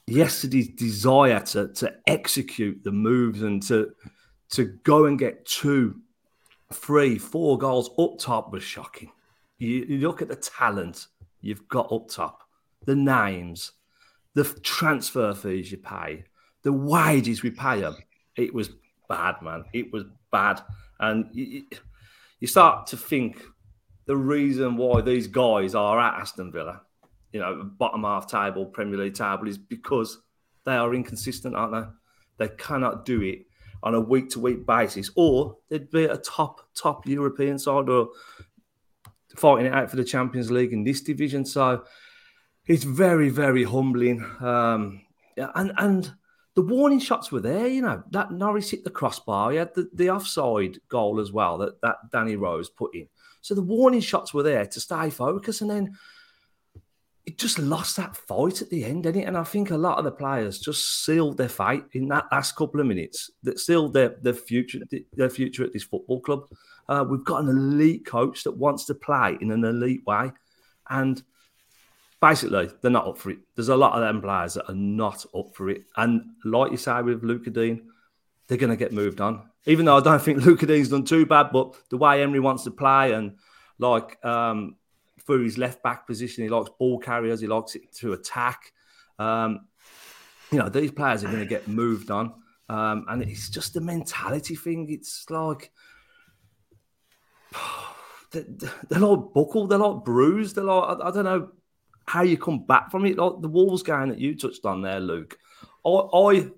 [0.08, 3.92] yesterday's desire to to execute the moves and to
[4.52, 6.02] to go and get two,
[6.74, 9.12] three, four goals up top was shocking.
[9.58, 11.08] You, you look at the talent
[11.40, 12.44] you've got up top,
[12.86, 13.72] the names,
[14.34, 16.26] the transfer fees you pay,
[16.64, 17.96] the wages we pay them.
[18.36, 18.70] It was
[19.10, 19.66] bad, man.
[19.74, 20.62] It was bad,
[21.00, 21.64] and you,
[22.40, 23.42] you start to think
[24.06, 26.82] the reason why these guys are at Aston Villa,
[27.32, 30.22] you know, bottom half table, Premier League table, is because
[30.66, 32.46] they are inconsistent, aren't they?
[32.46, 33.46] They cannot do it
[33.84, 38.10] on a week to week basis, or they'd be a top top European side or
[39.36, 41.46] fighting it out for the Champions League in this division.
[41.46, 41.84] So
[42.66, 44.24] it's very very humbling.
[44.40, 45.02] Um,
[45.38, 46.14] and and
[46.56, 47.68] the warning shots were there.
[47.68, 49.52] You know that Norris hit the crossbar.
[49.52, 53.08] He had the, the offside goal as well that that Danny Rose put in.
[53.42, 55.98] So the warning shots were there to stay focused, and then
[57.26, 59.28] it just lost that fight at the end, didn't it?
[59.28, 62.56] And I think a lot of the players just sealed their fate in that last
[62.56, 63.32] couple of minutes.
[63.44, 64.80] That sealed their their future
[65.14, 66.48] their future at this football club.
[66.90, 70.32] Uh, we've got an elite coach that wants to play in an elite way,
[70.90, 71.24] and
[72.22, 73.40] basically they're not up for it.
[73.56, 76.78] There's a lot of them players that are not up for it, and like you
[76.78, 77.82] say with Lucas Digne,
[78.48, 79.50] they're going to get moved on.
[79.66, 82.64] Even though I don't think Lucas Digne's done too bad, but the way Emery wants
[82.64, 83.36] to play and
[83.80, 84.76] like um,
[85.28, 86.44] his left back position.
[86.44, 87.42] He likes ball carriers.
[87.42, 88.74] He likes it to attack.
[89.20, 89.68] Um,
[90.52, 92.34] you know, these players are going to get moved on.
[92.70, 94.88] Um, and it's just a mentality thing.
[94.90, 95.72] It's like
[98.32, 98.46] they're,
[98.90, 100.56] they're like buckled, they're like bruised.
[100.56, 101.50] They're like, I, I, don't know
[102.08, 103.18] how you come back from it.
[103.18, 105.38] Like the Wolves game that you touched on there, Luke.
[105.86, 106.50] I, I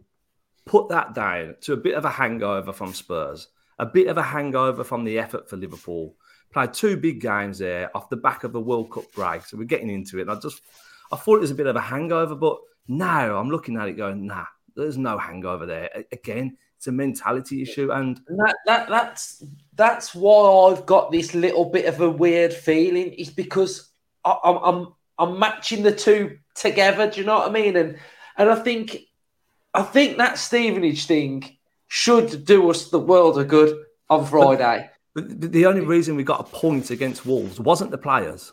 [0.66, 3.48] put that down to a bit of a hangover from Spurs,
[3.80, 6.16] a bit of a hangover from the effort for Liverpool
[6.54, 9.46] played two big games there off the back of the World Cup break.
[9.46, 10.24] So we're getting into it.
[10.24, 10.62] And I just,
[11.12, 13.98] I thought it was a bit of a hangover, but now I'm looking at it
[13.98, 16.06] going, nah, there's no hangover there.
[16.12, 19.42] Again, it's a mentality issue, and that, that that's
[19.74, 23.14] that's why I've got this little bit of a weird feeling.
[23.14, 23.90] Is because
[24.26, 27.10] I, I'm I'm I'm matching the two together.
[27.10, 27.76] Do you know what I mean?
[27.76, 27.98] And
[28.38, 28.98] and I think
[29.74, 34.90] I think that Stevenage thing should do us the world of good on Friday.
[35.16, 38.52] The, the only reason we got a point against Wolves wasn't the players.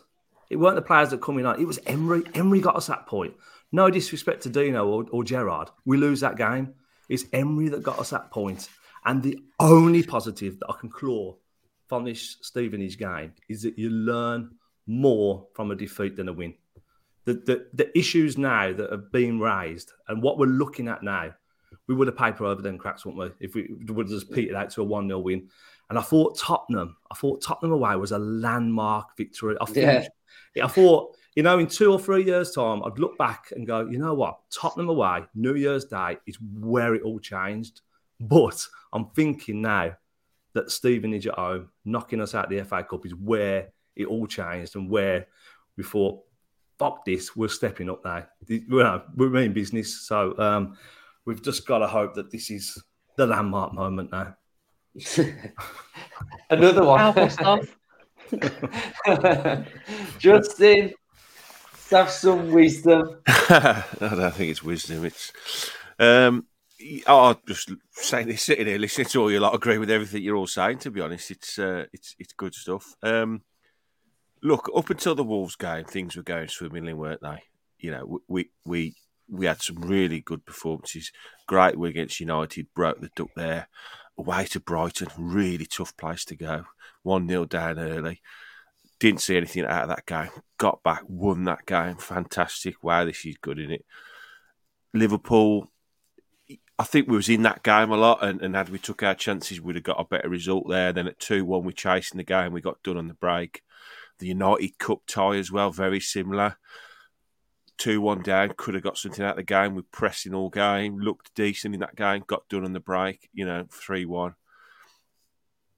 [0.49, 1.59] It weren't the players that coming on.
[1.59, 2.23] It was Emery.
[2.33, 3.33] Emery got us that point.
[3.71, 5.69] No disrespect to Dino or, or Gerrard.
[5.85, 6.73] We lose that game.
[7.09, 8.67] It's Emery that got us that point.
[9.05, 11.35] And the only positive that I can claw
[11.87, 14.51] from this Stevenage game is that you learn
[14.87, 16.53] more from a defeat than a win.
[17.25, 21.33] The, the, the issues now that have been raised and what we're looking at now,
[21.87, 23.45] we would have paper over them cracks, wouldn't we?
[23.45, 25.49] If we would have just petered out to a 1 0 win.
[25.89, 29.55] And I thought Tottenham, I thought Tottenham away was a landmark victory.
[29.59, 30.07] I, think,
[30.55, 30.65] yeah.
[30.65, 33.87] I thought, you know, in two or three years' time, I'd look back and go,
[33.87, 34.39] you know what?
[34.49, 37.81] Tottenham away, New Year's Day is where it all changed.
[38.19, 39.97] But I'm thinking now
[40.53, 44.75] that Stevenage at home, knocking us out the FA Cup, is where it all changed
[44.75, 45.27] and where
[45.77, 46.21] we thought,
[46.77, 48.25] fuck this, we're stepping up now.
[48.69, 50.07] We're, we're in business.
[50.07, 50.77] So um,
[51.25, 52.81] we've just got to hope that this is
[53.17, 54.35] the landmark moment now.
[56.49, 57.67] Another one.
[60.19, 60.93] Justin,
[61.91, 63.19] have some wisdom.
[63.27, 65.05] I don't think it's wisdom.
[65.05, 65.31] It's
[65.99, 66.45] um,
[67.07, 70.35] oh, just saying this, sitting here listening to all you lot, agree with everything you're
[70.35, 70.79] all saying.
[70.79, 72.95] To be honest, it's uh, it's it's good stuff.
[73.03, 73.41] Um,
[74.43, 77.43] look, up until the Wolves game, things were going swimmingly, weren't they?
[77.79, 78.95] You know, we we
[79.29, 81.11] we had some really good performances.
[81.47, 83.67] Great win against United, broke the duck there
[84.21, 86.65] away to Brighton, really tough place to go.
[87.03, 88.21] 1 0 down early.
[88.99, 90.29] Didn't see anything out of that game.
[90.57, 91.95] Got back, won that game.
[91.95, 92.83] Fantastic.
[92.83, 93.85] Wow, this is good in it.
[94.93, 95.71] Liverpool,
[96.77, 99.15] I think we was in that game a lot, and, and had we took our
[99.15, 100.93] chances, we'd have got a better result there.
[100.93, 102.53] Then at 2 1, we chased in the game.
[102.53, 103.63] We got done on the break.
[104.21, 106.57] The United Cup tie as well, very similar.
[107.79, 109.73] 2 1 down, could have got something out of the game.
[109.73, 113.45] We pressing all game, looked decent in that game, got done on the break, you
[113.45, 114.35] know, 3 1.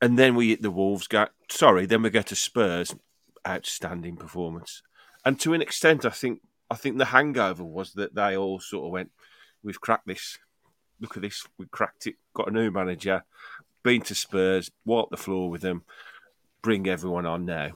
[0.01, 1.27] And then we hit the Wolves game.
[1.49, 2.93] Sorry, then we go to Spurs.
[3.47, 4.81] Outstanding performance.
[5.25, 8.85] And to an extent, I think I think the hangover was that they all sort
[8.85, 9.11] of went,
[9.63, 10.37] We've cracked this.
[10.99, 11.45] Look at this.
[11.57, 12.15] We cracked it.
[12.33, 13.23] Got a new manager.
[13.83, 15.83] Been to Spurs, walked the floor with them,
[16.61, 17.71] bring everyone on now.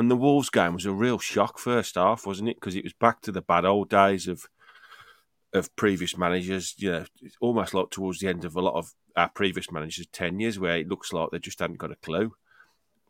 [0.00, 2.56] And the Wolves game was a real shock first half, wasn't it?
[2.56, 4.48] Because it was back to the bad old days of
[5.52, 6.74] of previous managers.
[6.78, 7.04] You know,
[7.38, 10.88] almost like towards the end of a lot of our previous managers' tenures, where it
[10.88, 12.32] looks like they just hadn't got a clue.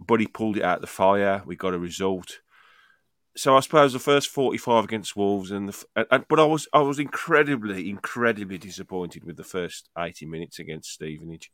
[0.00, 1.44] But he pulled it out of the fire.
[1.46, 2.40] We got a result.
[3.36, 6.80] So I suppose the first forty-five against Wolves, and, the, and but I was I
[6.80, 11.52] was incredibly incredibly disappointed with the first eighty minutes against Stevenage.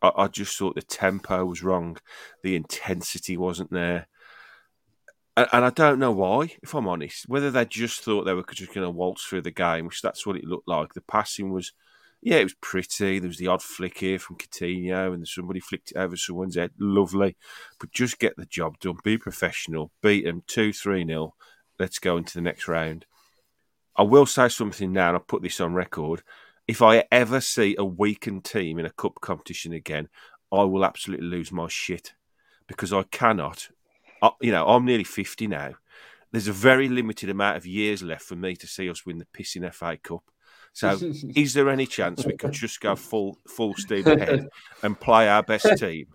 [0.00, 1.96] I, I just thought the tempo was wrong,
[2.44, 4.06] the intensity wasn't there
[5.52, 7.28] and, I don't know why, if I'm honest.
[7.28, 10.26] Whether they just thought they were just going to waltz through the game, which that's
[10.26, 10.94] what it looked like.
[10.94, 11.72] The passing was,
[12.22, 13.18] yeah, it was pretty.
[13.18, 16.72] There was the odd flick here from Coutinho, and somebody flicked it over someone's head.
[16.78, 17.36] Lovely,
[17.78, 18.98] but just get the job done.
[19.04, 19.90] Be professional.
[20.02, 21.34] Beat them two, three nil.
[21.78, 23.06] Let's go into the next round.
[23.96, 26.22] I will say something now, and I'll put this on record.
[26.68, 30.08] If I ever see a weakened team in a cup competition again,
[30.52, 32.14] I will absolutely lose my shit
[32.66, 33.68] because I cannot
[34.40, 35.74] you know, I'm nearly 50 now.
[36.32, 39.26] There's a very limited amount of years left for me to see us win the
[39.26, 40.22] pissing FA Cup.
[40.72, 40.98] So,
[41.34, 44.48] is there any chance we could just go full full steam ahead
[44.82, 46.06] and play our best team?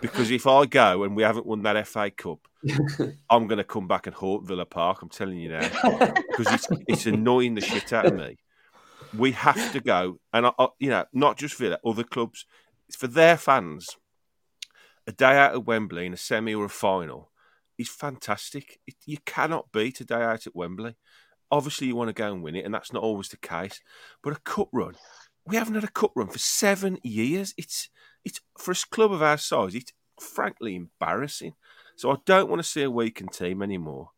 [0.00, 2.40] Because if I go and we haven't won that FA Cup,
[3.30, 5.02] I'm going to come back and haunt Villa Park.
[5.02, 5.68] I'm telling you now,
[6.30, 8.36] because it's it's annoying the shit out of me.
[9.16, 12.44] We have to go, and I, I, you know, not just Villa, other clubs.
[12.88, 13.88] It's for their fans.
[15.08, 17.30] A day out of Wembley in a semi or a final
[17.78, 18.80] is fantastic.
[18.86, 20.96] It, you cannot beat a day out at Wembley.
[21.50, 23.80] Obviously, you want to go and win it, and that's not always the case.
[24.22, 24.94] But a cup run,
[25.46, 27.54] we haven't had a cup run for seven years.
[27.56, 27.88] It's
[28.24, 31.54] it's for a club of our size, it's frankly embarrassing.
[31.96, 34.10] So I don't want to see a weakened team anymore.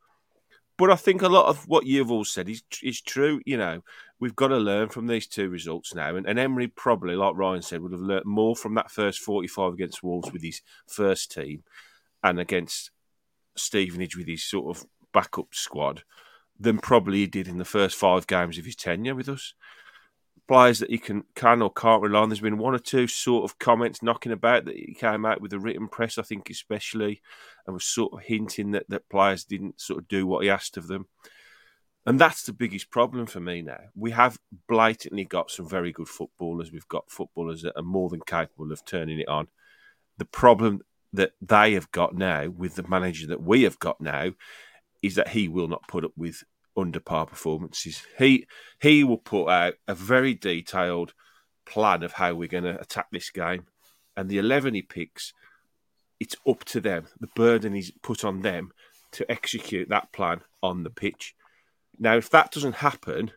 [0.78, 3.40] But I think a lot of what you've all said is is true.
[3.44, 3.82] You know,
[4.20, 6.16] we've got to learn from these two results now.
[6.16, 9.74] And, and Emery probably, like Ryan said, would have learnt more from that first 45
[9.74, 11.64] against Wolves with his first team
[12.22, 12.90] and against
[13.58, 16.02] Stevenage with his sort of backup squad
[16.58, 19.54] than probably he did in the first five games of his tenure with us.
[20.46, 22.30] Players that he can can or can't rely on.
[22.30, 25.50] There's been one or two sort of comments knocking about that he came out with
[25.50, 27.20] the written press, I think, especially,
[27.66, 30.78] and was sort of hinting that, that players didn't sort of do what he asked
[30.78, 31.06] of them.
[32.06, 33.80] And that's the biggest problem for me now.
[33.94, 36.72] We have blatantly got some very good footballers.
[36.72, 39.48] We've got footballers that are more than capable of turning it on.
[40.16, 40.80] The problem
[41.12, 44.32] that they have got now with the manager that we have got now
[45.02, 46.42] is that he will not put up with
[46.76, 48.02] under par performances.
[48.18, 48.46] He
[48.80, 51.14] he will put out a very detailed
[51.66, 53.66] plan of how we're going to attack this game,
[54.16, 55.32] and the eleven he picks,
[56.20, 57.06] it's up to them.
[57.20, 58.72] The burden is put on them
[59.12, 61.34] to execute that plan on the pitch.
[61.98, 63.32] Now, if that doesn't happen,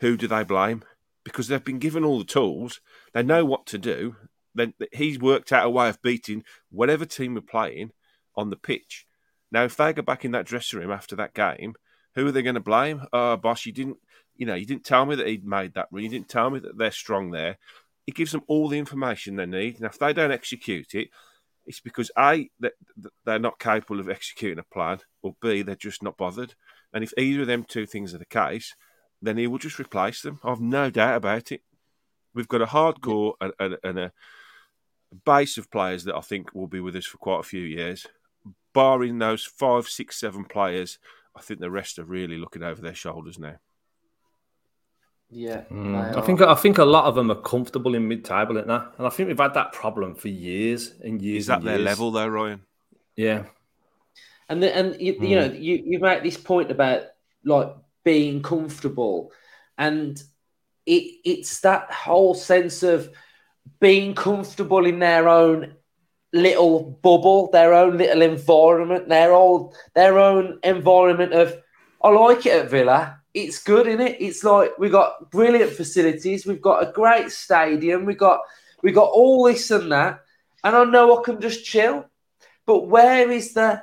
[0.00, 0.82] who do they blame?
[1.24, 2.80] Because they've been given all the tools,
[3.12, 4.16] they know what to do,
[4.54, 7.92] then he's worked out a way of beating whatever team we're playing
[8.36, 9.06] on the pitch.
[9.50, 11.74] Now, if they go back in that dressing room after that game,
[12.14, 13.02] who are they going to blame?
[13.12, 13.98] Oh, boss, you didn't,
[14.36, 16.02] you know, you didn't tell me that he'd made that run.
[16.02, 17.58] You didn't tell me that they're strong there.
[18.06, 19.80] It gives them all the information they need.
[19.80, 21.08] Now, if they don't execute it,
[21.66, 22.50] it's because A,
[23.24, 26.54] they're not capable of executing a plan, or B, they're just not bothered.
[26.94, 28.74] And if either of them two things are the case,
[29.20, 30.40] then he will just replace them.
[30.42, 31.60] I've no doubt about it.
[32.34, 34.12] We've got a hardcore and, and, and a
[35.24, 38.06] base of players that I think will be with us for quite a few years.
[38.72, 40.98] Barring those five, six, seven players,
[41.36, 43.56] I think the rest are really looking over their shoulders now.
[45.30, 46.16] Yeah, mm.
[46.16, 49.10] I think I think a lot of them are comfortable in mid-table, is And I
[49.10, 51.42] think we've had that problem for years and years.
[51.42, 52.62] Is that their level though, Ryan?
[53.14, 53.44] Yeah.
[54.48, 55.28] And the, and you, mm.
[55.28, 57.02] you know you you make this point about
[57.44, 59.32] like being comfortable,
[59.76, 60.22] and
[60.86, 63.10] it it's that whole sense of
[63.80, 65.74] being comfortable in their own
[66.32, 71.56] little bubble, their own little environment, their old their own environment of
[72.02, 73.20] I like it at Villa.
[73.34, 74.16] It's good, in it?
[74.20, 78.40] It's like we've got brilliant facilities, we've got a great stadium, we got
[78.82, 80.20] we got all this and that,
[80.64, 82.06] and I know I can just chill.
[82.66, 83.82] But where is the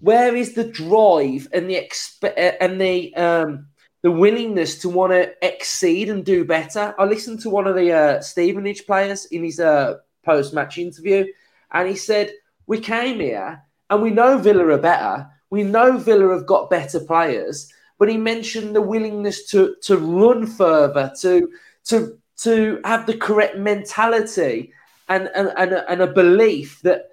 [0.00, 3.68] where is the drive and the exp- and the um
[4.04, 6.94] the willingness to want to exceed and do better.
[6.98, 11.24] I listened to one of the uh, Stevenage players in his uh, post match interview,
[11.72, 12.30] and he said,
[12.66, 15.26] We came here and we know Villa are better.
[15.48, 20.46] We know Villa have got better players, but he mentioned the willingness to, to run
[20.48, 21.50] further, to,
[21.84, 24.74] to, to have the correct mentality
[25.08, 27.08] and, and, and, a, and a belief that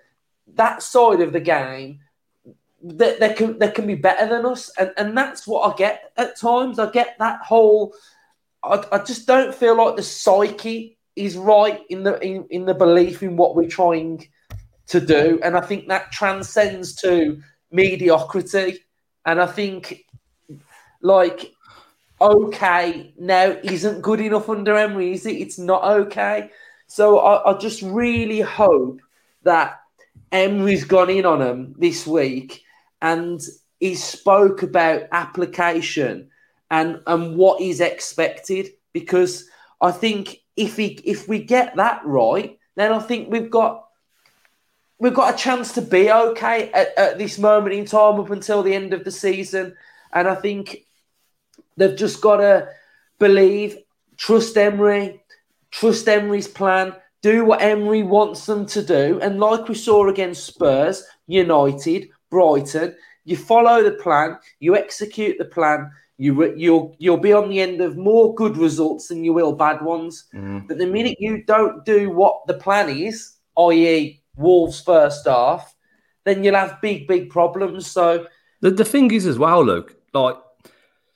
[0.55, 2.01] that side of the game
[2.83, 6.11] that they can they can be better than us, and and that's what I get
[6.17, 6.79] at times.
[6.79, 7.93] I get that whole.
[8.63, 12.73] I, I just don't feel like the psyche is right in the in, in the
[12.73, 14.27] belief in what we're trying
[14.87, 18.79] to do, and I think that transcends to mediocrity.
[19.23, 20.05] And I think,
[21.01, 21.53] like,
[22.19, 25.37] okay now isn't good enough under Emery, is it?
[25.37, 26.49] It's not okay.
[26.87, 28.99] So I, I just really hope
[29.43, 29.79] that
[30.31, 32.63] Emery's gone in on him this week
[33.01, 33.41] and
[33.79, 36.29] he spoke about application
[36.69, 39.49] and and what is expected because
[39.81, 43.85] I think if he if we get that right, then I think we've got
[44.99, 48.61] we've got a chance to be okay at, at this moment in time up until
[48.61, 49.75] the end of the season.
[50.13, 50.85] And I think
[51.75, 52.69] they've just got to
[53.17, 53.77] believe,
[54.15, 55.23] trust Emery,
[55.71, 56.93] trust Emery's plan,
[57.23, 59.19] do what Emery wants them to do.
[59.21, 65.45] And like we saw against Spurs, United, Brighton, you follow the plan, you execute the
[65.45, 69.53] plan, you you'll you'll be on the end of more good results than you will
[69.53, 70.25] bad ones.
[70.33, 70.67] Mm.
[70.67, 75.75] But the minute you don't do what the plan is, i.e., Wolves first half,
[76.23, 77.87] then you'll have big big problems.
[77.87, 78.27] So
[78.61, 80.37] the the thing is as well, Luke, like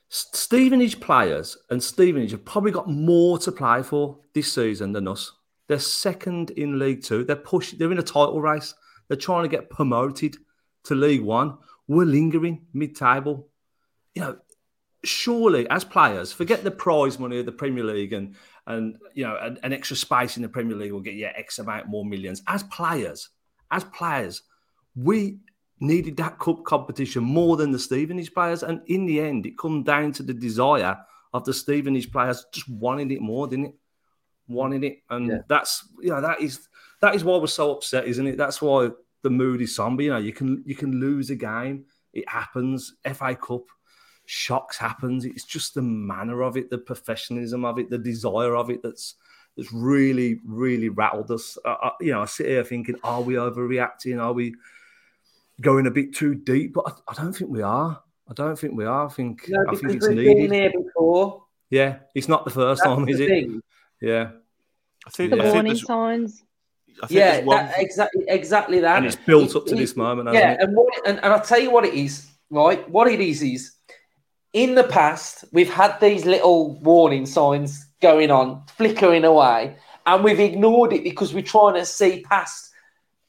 [0.09, 5.31] Stevenage players and Stevenage have probably got more to play for this season than us.
[5.67, 7.23] They're second in League Two.
[7.23, 7.79] They're pushing.
[7.79, 8.73] They're in a title race.
[9.07, 10.35] They're trying to get promoted
[10.85, 11.57] to League One.
[11.87, 13.47] We're lingering mid-table.
[14.13, 14.37] You know,
[15.05, 18.35] surely as players, forget the prize money of the Premier League and
[18.67, 21.59] and you know an, an, extra space in the Premier League will get you X
[21.59, 22.41] amount more millions.
[22.47, 23.29] As players,
[23.71, 24.41] as players,
[24.95, 25.39] we
[25.79, 29.83] needed that cup competition more than the Stevenage players, and in the end, it come
[29.83, 30.97] down to the desire
[31.33, 33.75] of the Stevenage players just wanting it more, didn't it?
[34.47, 35.37] Wanting it, and yeah.
[35.47, 36.67] that's you know that is
[37.01, 38.37] that is why we're so upset, isn't it?
[38.37, 38.89] That's why
[39.25, 40.03] the mood is somber.
[40.03, 42.93] You know, you can you can lose a game, it happens.
[43.15, 43.63] FA Cup
[44.27, 45.25] shocks happens.
[45.25, 49.15] It's just the manner of it, the professionalism of it, the desire of it that's
[49.57, 51.57] that's really, really rattled us.
[51.65, 54.21] Uh, you know, I sit here thinking, are we overreacting?
[54.21, 54.53] Are we
[55.59, 56.75] going a bit too deep?
[56.75, 57.99] But I, I don't think we are.
[58.29, 59.07] I don't think we are.
[59.07, 60.51] I think no, I think it's needed.
[60.51, 61.45] here before.
[61.71, 63.61] Yeah, it's not the first That's time, the is thing.
[64.01, 64.05] it?
[64.05, 64.29] Yeah.
[65.07, 66.43] I think the warning signs.
[67.09, 68.97] Yeah, that, exactly, exactly that.
[68.97, 70.33] And it's built it, up to it, this moment.
[70.33, 72.29] Yeah, and, what, and and I'll tell you what it is.
[72.49, 73.71] Right, what it is is
[74.53, 79.75] in the past, we've had these little warning signs going on, flickering away,
[80.05, 82.71] and we've ignored it because we're trying to see past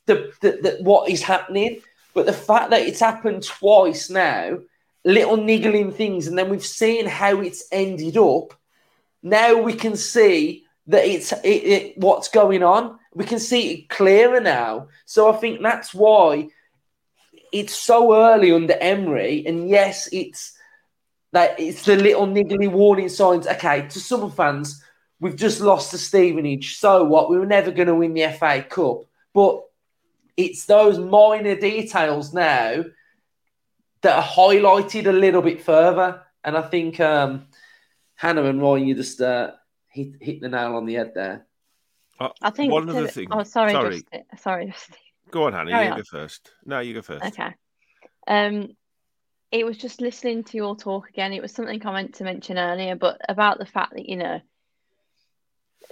[0.07, 1.81] the, the, the what is happening.
[2.15, 4.61] But the fact that it's happened twice now,
[5.05, 8.55] little niggling things, and then we've seen how it's ended up.
[9.23, 12.99] Now we can see that it's it, it, what's going on.
[13.17, 14.89] We can see it clearer now.
[15.07, 16.51] So I think that's why
[17.51, 19.43] it's so early under Emery.
[19.47, 20.53] And yes, it's
[21.33, 23.47] that it's the little niggly warning signs.
[23.47, 24.85] Okay, to some fans,
[25.19, 26.77] we've just lost to Stevenage.
[26.77, 27.31] So what?
[27.31, 29.07] We were never going to win the FA Cup.
[29.33, 29.63] But
[30.37, 32.85] it's those minor details now
[34.03, 36.21] that are highlighted a little bit further.
[36.45, 37.47] And I think um,
[38.15, 39.53] Hannah and Ryan, you just uh,
[39.89, 41.46] hit, hit the nail on the head there.
[42.19, 43.29] Uh, I think one of the things.
[43.31, 44.03] Oh, sorry, sorry.
[44.13, 44.75] Just, sorry.
[45.31, 45.71] Go on, Hannah.
[45.71, 45.99] Carry you on.
[45.99, 46.51] go first.
[46.65, 47.25] No, you go first.
[47.25, 47.53] Okay.
[48.27, 48.69] Um,
[49.53, 51.33] it was just listening to your talk again.
[51.33, 54.41] It was something I meant to mention earlier, but about the fact that you know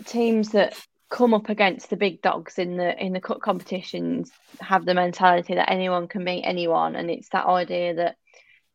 [0.06, 0.78] teams that
[1.10, 5.54] come up against the big dogs in the in the cup competitions have the mentality
[5.54, 8.16] that anyone can beat anyone, and it's that idea that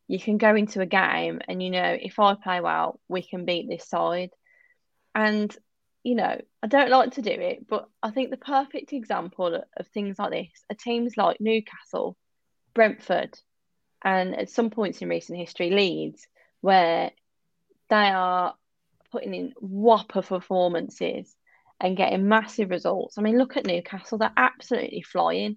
[0.08, 3.44] you can go into a game and you know if I play well, we can
[3.44, 4.30] beat this side,
[5.14, 5.54] and
[6.02, 9.86] you know I don't like to do it, but I think the perfect example of,
[9.88, 12.16] things like this are teams like Newcastle,
[12.74, 13.38] Brentford,
[14.02, 16.26] and at some points in recent history, Leeds,
[16.60, 17.10] where
[17.88, 18.54] they are
[19.12, 21.34] putting in whopper performances
[21.80, 23.18] and getting massive results.
[23.18, 25.56] I mean, look at Newcastle; they're absolutely flying.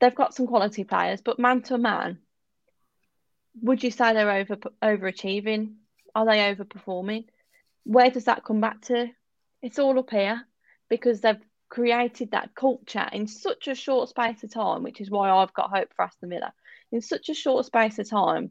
[0.00, 2.18] They've got some quality players, but man to man,
[3.62, 5.74] would you say they're over overachieving?
[6.14, 7.26] Are they overperforming?
[7.86, 9.08] Where does that come back to?
[9.62, 10.42] It's all up here
[10.88, 15.30] because they've created that culture in such a short space of time, which is why
[15.30, 16.52] I've got hope for Aston Villa
[16.90, 18.50] in such a short space of time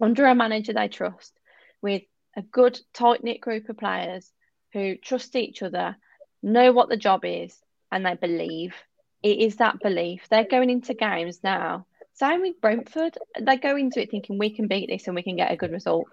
[0.00, 1.38] under a manager they trust
[1.82, 2.02] with
[2.36, 4.32] a good tight knit group of players
[4.72, 5.96] who trust each other,
[6.42, 7.58] know what the job is,
[7.92, 8.74] and they believe.
[9.22, 10.26] It is that belief.
[10.30, 11.86] They're going into games now.
[12.14, 13.18] Same with Brentford.
[13.38, 15.72] They go into it thinking we can beat this and we can get a good
[15.72, 16.06] result.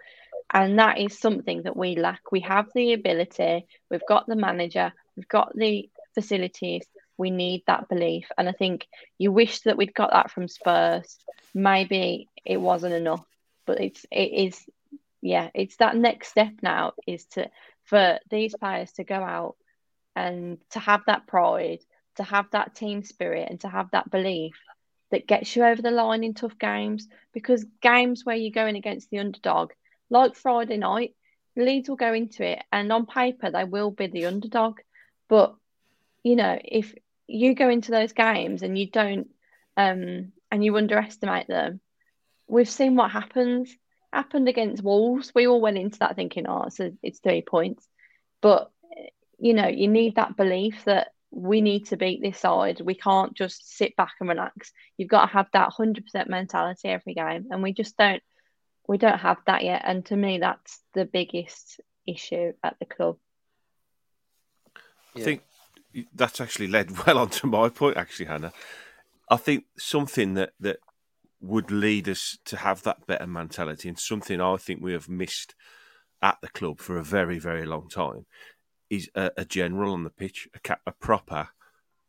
[0.51, 2.31] And that is something that we lack.
[2.31, 6.85] We have the ability, we've got the manager, we've got the facilities,
[7.17, 8.27] we need that belief.
[8.37, 8.87] And I think
[9.17, 11.17] you wish that we'd got that from Spurs.
[11.53, 13.25] Maybe it wasn't enough,
[13.65, 14.65] but it's it is
[15.21, 17.49] yeah, it's that next step now is to
[17.85, 19.55] for these players to go out
[20.15, 21.79] and to have that pride,
[22.15, 24.55] to have that team spirit and to have that belief
[25.11, 29.09] that gets you over the line in tough games because games where you're going against
[29.09, 29.71] the underdog
[30.09, 31.15] like Friday night,
[31.55, 34.79] Leeds will go into it, and on paper they will be the underdog.
[35.27, 35.55] But
[36.23, 36.93] you know, if
[37.27, 39.29] you go into those games and you don't,
[39.75, 41.81] um, and you underestimate them,
[42.47, 43.75] we've seen what happens.
[44.13, 45.33] Happened against Wolves.
[45.35, 47.87] We all went into that thinking, oh, a, it's three points.
[48.41, 48.71] But
[49.37, 52.81] you know, you need that belief that we need to beat this side.
[52.81, 54.71] We can't just sit back and relax.
[54.97, 58.23] You've got to have that hundred percent mentality every game, and we just don't.
[58.87, 63.17] We don't have that yet, and to me, that's the biggest issue at the club.
[65.15, 65.41] I think
[66.13, 68.53] that's actually led well on to my point, actually, Hannah.
[69.29, 70.77] I think something that that
[71.39, 75.53] would lead us to have that better mentality, and something I think we have missed
[76.21, 78.25] at the club for a very, very long time,
[78.89, 81.49] is a, a general on the pitch, a, cap, a proper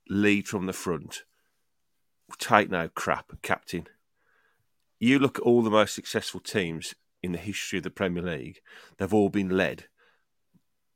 [0.08, 1.24] lead from the front,
[2.38, 3.86] take no crap captain.
[4.98, 8.60] You look at all the most successful teams in the history of the Premier League,
[8.96, 9.84] they've all been led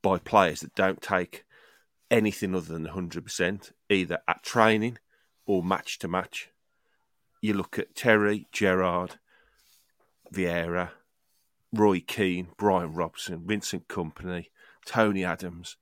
[0.03, 1.45] by players that don't take
[2.11, 4.99] anything other than 100%, either at training
[5.47, 6.51] or match to match.
[7.41, 9.19] You look at Terry, Gerrard,
[10.33, 10.91] Vieira,
[11.73, 14.47] Roy Keane, Brian Robson, Vincent Kompany,
[14.85, 15.77] Tony Adams,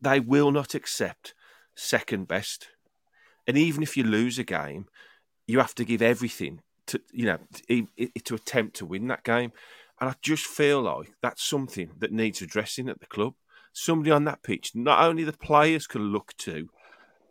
[0.00, 1.34] they will not accept
[1.74, 2.68] second best.
[3.46, 4.86] And even if you lose a game,
[5.46, 9.52] you have to give everything to you know to, attempt to win that game.
[10.00, 13.34] And I just feel like that's something that needs addressing at the club.
[13.72, 16.68] Somebody on that pitch, not only the players can look to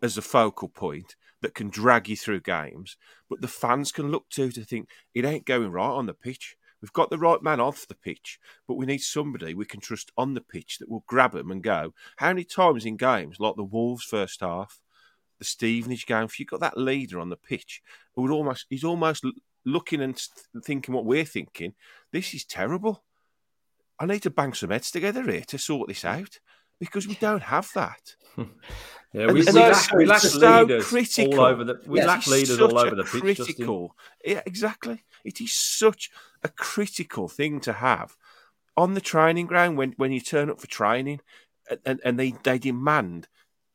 [0.01, 2.97] as a focal point that can drag you through games,
[3.29, 6.55] but the fans can look to to think it ain't going right on the pitch.
[6.81, 10.11] We've got the right man off the pitch, but we need somebody we can trust
[10.17, 11.93] on the pitch that will grab him and go.
[12.17, 14.81] How many times in games like the Wolves first half,
[15.41, 17.81] the Stevenage game, if you've got that leader on the pitch
[18.13, 19.25] who would almost he's almost
[19.65, 20.21] looking and
[20.63, 21.73] thinking what we're thinking,
[22.11, 23.03] this is terrible.
[23.99, 26.39] I need to bang some heads together here to sort this out
[26.79, 28.15] because we don't have that.
[29.13, 31.41] Yeah, we, we, lack, we lack so leaders critical.
[31.41, 31.81] all over the.
[31.85, 33.21] We yes, lack leaders all over the pitch.
[33.21, 35.03] Critical, yeah, exactly.
[35.25, 36.09] It is such
[36.43, 38.15] a critical thing to have
[38.77, 41.19] on the training ground when, when you turn up for training,
[41.85, 43.27] and, and they they demand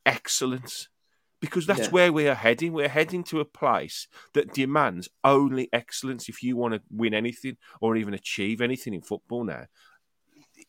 [0.06, 0.88] excellence
[1.40, 1.90] because that's yeah.
[1.90, 2.72] where we are heading.
[2.72, 7.56] We're heading to a place that demands only excellence if you want to win anything
[7.80, 9.66] or even achieve anything in football now.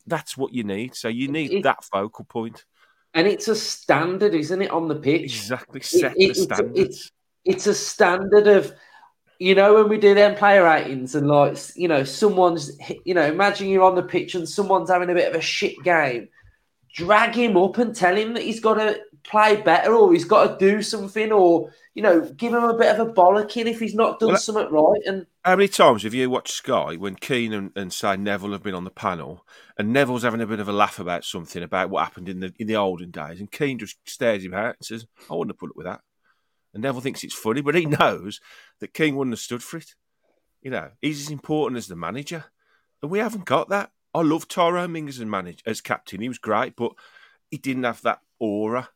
[0.06, 0.94] That's what you need.
[0.94, 2.64] So you need it, that focal point
[3.14, 5.24] and it's a standard, isn't it, on the pitch?
[5.24, 6.78] Exactly, set it, it, the standards.
[6.78, 7.12] It's,
[7.44, 8.72] it's a standard of,
[9.38, 12.70] you know, when we do them player ratings and like, you know, someone's,
[13.04, 15.82] you know, imagine you're on the pitch and someone's having a bit of a shit
[15.82, 16.28] game.
[16.94, 20.58] Drag him up and tell him that he's got to play better or he's got
[20.58, 23.94] to do something or you know give him a bit of a bollocking if he's
[23.94, 27.52] not done well, something right and how many times have you watched Sky when Keane
[27.52, 29.46] and, and say Neville have been on the panel
[29.76, 32.52] and Neville's having a bit of a laugh about something about what happened in the
[32.58, 35.58] in the olden days and Keane just stares him out and says I wouldn't have
[35.58, 36.00] put up with that.
[36.74, 38.40] And Neville thinks it's funny but he knows
[38.80, 39.94] that Keane wouldn't have stood for it.
[40.62, 42.44] You know he's as important as the manager
[43.02, 43.90] and we haven't got that.
[44.14, 46.92] I love Tyrone Mings as manager as captain he was great but
[47.50, 48.88] he didn't have that aura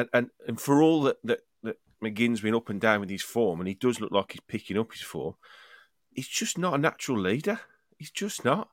[0.00, 3.22] and, and, and for all that, that, that McGinn's been up and down with his
[3.22, 5.34] form, and he does look like he's picking up his form,
[6.14, 7.60] he's just not a natural leader.
[7.98, 8.68] He's just not.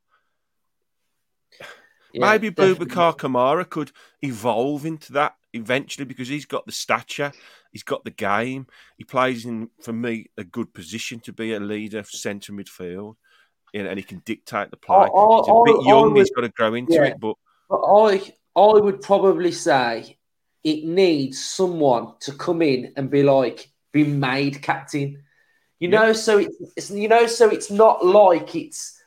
[2.13, 7.31] Yeah, Maybe Boubacar Kamara could evolve into that eventually because he's got the stature,
[7.71, 8.67] he's got the game,
[8.97, 13.15] he plays in, for me, a good position to be a leader, centre midfield,
[13.73, 14.95] and he can dictate the play.
[14.95, 17.19] I, he's a bit young, would, he's got to grow into yeah, it.
[17.19, 17.35] But
[17.71, 20.16] I, I would probably say
[20.67, 25.23] it needs someone to come in and be like, be made captain.
[25.79, 29.01] You know, so it's, it's you know, so it's not like it's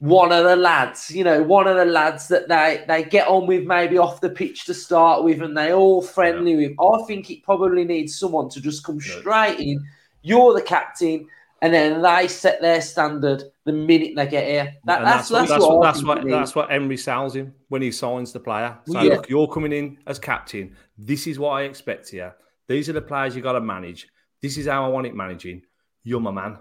[0.00, 3.46] one of the lads, you know, one of the lads that they they get on
[3.46, 6.68] with maybe off the pitch to start with, and they all friendly yeah.
[6.68, 6.80] with.
[6.80, 9.86] I think it probably needs someone to just come straight in.
[10.22, 11.28] You're the captain
[11.64, 14.74] and then they set their standard the minute they get here.
[14.84, 18.34] That, that's, that's, that's, what, that's what that's what Emery sells him when he signs
[18.34, 18.76] the player.
[18.86, 19.14] So yeah.
[19.14, 20.76] look, you're coming in as captain.
[20.98, 22.36] This is what I expect here.
[22.68, 24.06] These are the players you got to manage.
[24.42, 25.62] This is how I want it managing.
[26.02, 26.58] You're my man,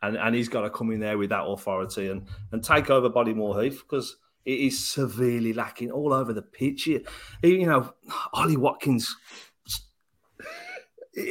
[0.00, 3.10] and and he's got to come in there with that authority and and take over
[3.10, 4.16] Bodymoor Heath because
[4.46, 6.86] it is severely lacking all over the pitch.
[6.86, 7.04] You,
[7.42, 7.92] you know,
[8.32, 9.14] Ollie Watkins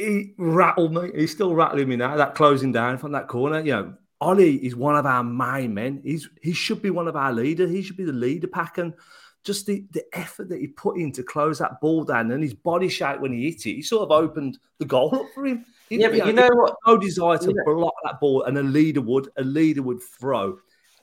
[0.00, 1.10] he rattled me.
[1.14, 2.16] He's still rattling me now.
[2.16, 3.60] That closing down from that corner.
[3.60, 6.00] You know, Ollie is one of our main men.
[6.04, 7.70] He's he should be one of our leaders.
[7.70, 8.94] He should be the leader pack and
[9.42, 12.54] just the, the effort that he put in to close that ball down and his
[12.54, 15.64] body shape when he hit it, he sort of opened the goal up for him.
[15.88, 16.76] He, yeah, but you know, what?
[16.86, 19.28] No desire to block that ball, and a leader would.
[19.36, 20.58] A leader would throw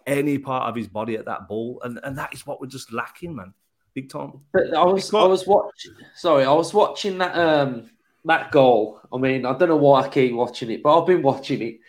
[0.05, 2.93] any part of his body at that ball, and, and that is what we're just
[2.93, 3.53] lacking, man,
[3.93, 4.39] big time.
[4.53, 5.91] But I was I was watching.
[6.15, 7.89] Sorry, I was watching that um
[8.27, 8.99] that goal.
[9.11, 11.79] I mean, I don't know why I keep watching it, but I've been watching it.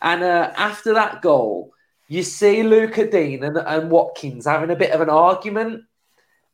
[0.00, 1.72] And uh, after that goal,
[2.08, 5.84] you see Lucas Digne and, and Watkins having a bit of an argument,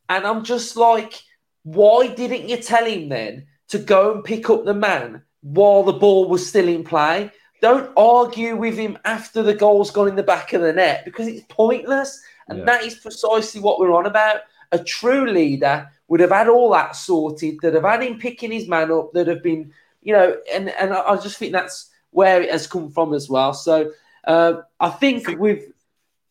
[0.08, 1.14] and I'm just like,
[1.62, 5.92] why didn't you tell him then to go and pick up the man while the
[5.92, 7.30] ball was still in play?
[7.62, 11.26] Don't argue with him after the goal's gone in the back of the net because
[11.26, 12.20] it's pointless.
[12.48, 12.64] And Yeah.
[12.66, 14.40] that is precisely what we're on about.
[14.72, 18.68] A true leader would have had all that sorted, that have had him picking his
[18.68, 22.50] man up, that have been, you know, and, and I just think that's where it
[22.50, 23.54] has come from as well.
[23.54, 23.92] So
[24.26, 25.72] uh, I think with,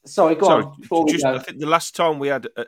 [0.06, 0.80] sorry, go Sorry, on.
[0.80, 1.36] Before we just, go.
[1.36, 2.66] I think the last time we had a,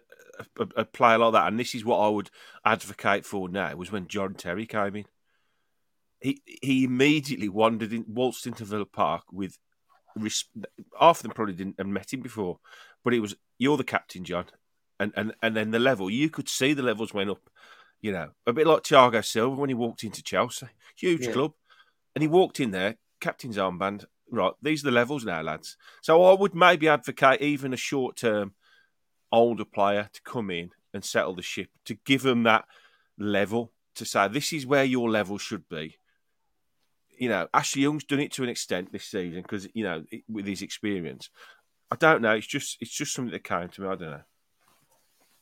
[0.59, 2.29] a, a player like that, and this is what I would
[2.63, 5.05] advocate for now, was when John Terry came in.
[6.21, 9.57] He he immediately wandered in, waltzed into Villa Park with
[10.99, 12.59] half of them probably didn't have met him before,
[13.03, 14.45] but it was you're the captain, John,
[14.99, 17.49] and and and then the level you could see the levels went up.
[18.01, 21.33] You know, a bit like Thiago Silva when he walked into Chelsea, huge Yeah.
[21.33, 21.53] club,
[22.13, 24.05] and he walked in there, captain's armband.
[24.31, 25.77] Right, these are the levels now, lads.
[26.01, 28.53] So I would maybe advocate even a short term
[29.31, 32.65] older player to come in and settle the ship, to give them that
[33.17, 35.97] level, to say this is where your level should be.
[37.17, 40.23] You know, Ashley Young's done it to an extent this season because you know it-
[40.27, 41.29] with his experience.
[41.91, 42.33] I don't know.
[42.33, 43.87] It's just it's just something that came to me.
[43.87, 44.23] I don't know.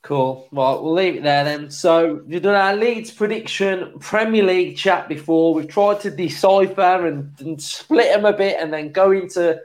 [0.04, 0.50] Cool.
[0.52, 1.72] Well, we'll leave it there then.
[1.72, 5.54] So we've done our Leeds prediction, Premier League chat before.
[5.54, 9.62] We've tried to decipher and, and split them a bit, and then go into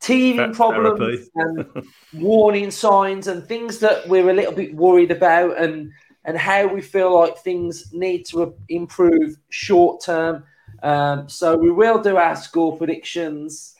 [0.00, 1.64] teething Th- problems and
[2.12, 5.92] warning signs and things that we're a little bit worried about, and
[6.26, 10.44] and how we feel like things need to improve short term.
[10.82, 13.76] Um, so we will do our score predictions.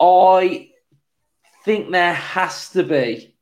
[0.00, 0.70] I
[1.64, 3.33] think there has to be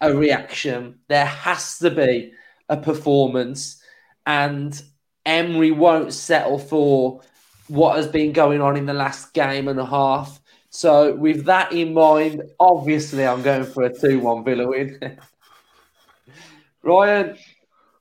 [0.00, 0.98] a reaction.
[1.08, 2.32] There has to be
[2.68, 3.82] a performance,
[4.26, 4.80] and
[5.24, 7.20] Emery won't settle for
[7.68, 10.40] what has been going on in the last game and a half.
[10.70, 15.18] So, with that in mind, obviously, I'm going for a 2 1 Villa win.
[16.82, 17.36] Ryan,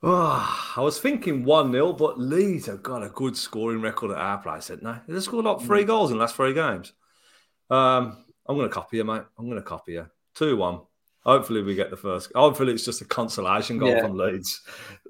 [0.06, 4.18] Oh, I was thinking 1 0, but Leeds have got a good scoring record at
[4.18, 5.14] our place, haven't they?
[5.14, 6.92] They've scored like three goals in the last three games.
[7.70, 9.24] Um, I'm going to copy you, mate.
[9.40, 10.06] I'm going to copy you.
[10.36, 10.82] 2 1.
[11.26, 12.32] Hopefully, we get the first.
[12.36, 14.02] Hopefully, it's just a consolation goal Yeah.
[14.02, 14.62] from Leeds.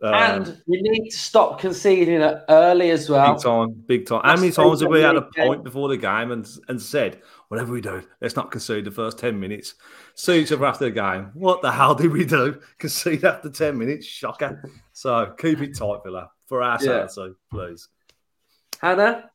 [0.04, 3.34] Um, and we need to stop conceding it early as well.
[3.34, 4.22] Big time, big time.
[4.24, 7.74] How many times have we had a point before the game and and said, whatever
[7.74, 9.74] we do, let's not concede the first 10 minutes.
[10.14, 11.32] See each other after the game.
[11.34, 12.60] What the hell did we do?
[12.78, 14.06] Concede after 10 minutes?
[14.06, 14.70] Shocker.
[14.92, 17.08] So keep it tight, Villa, for our Yeah.
[17.08, 17.88] sanity, please.
[18.80, 19.32] Hannah,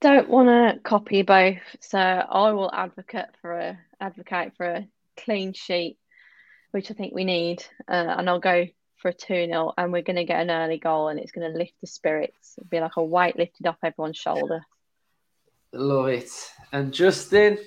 [0.00, 5.52] Don't want to copy both, so I will advocate for a advocate for a clean
[5.52, 5.98] sheet,
[6.70, 10.02] which I think we need, uh, and I'll go for a two 0 and we're
[10.02, 12.54] going to get an early goal, and it's going to lift the spirits.
[12.58, 14.60] It'll be like a weight lifted off everyone's shoulder.
[15.72, 16.30] love it.
[16.72, 17.58] And Justin,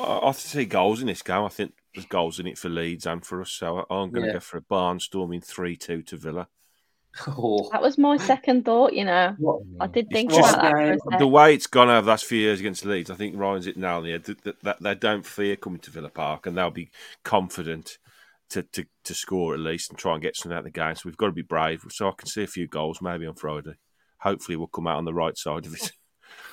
[0.00, 1.44] I, I see goals in this game.
[1.44, 3.50] I think there's goals in it for Leeds and for us.
[3.50, 4.32] So I'm going to Yeah.
[4.34, 6.48] go for a barnstorming three two to Villa.
[7.26, 8.92] Oh, That was my second thought.
[8.92, 11.18] You know, what, I did think just- about that for a.
[11.18, 13.76] The way it's gone over the last few years against Leeds, I think Ryan's it
[13.76, 14.02] now.
[14.02, 16.90] Yeah, that, that, that they don't fear coming to Villa Park, and they'll be
[17.24, 17.98] confident
[18.50, 20.94] to, to, to score at least and try and get something out of the game.
[20.94, 21.84] So we've got to be brave.
[21.90, 23.74] So I can see a few goals maybe on Friday.
[24.18, 25.92] Hopefully, we'll come out on the right side of it.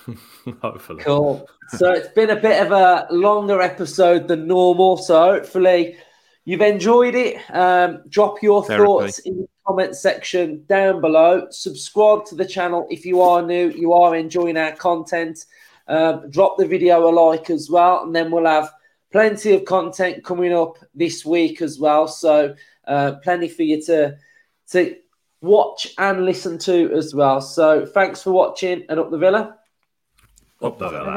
[0.61, 1.03] Hopefully.
[1.03, 1.47] Cool.
[1.69, 4.97] So it's been a bit of a longer episode than normal.
[4.97, 5.97] So hopefully
[6.45, 7.37] you've enjoyed it.
[7.49, 8.85] Um, drop your Therapy.
[8.85, 11.47] thoughts in the comment section down below.
[11.49, 15.45] Subscribe to the channel if you are new, you are enjoying our content.
[15.87, 18.71] Um, drop the video a like as well, and then we'll have
[19.11, 22.07] plenty of content coming up this week as well.
[22.07, 22.55] So
[22.87, 24.17] uh, plenty for you to
[24.71, 24.95] to
[25.41, 27.41] watch and listen to as well.
[27.41, 29.57] So thanks for watching and up the villa.
[30.61, 31.03] Up the Villa.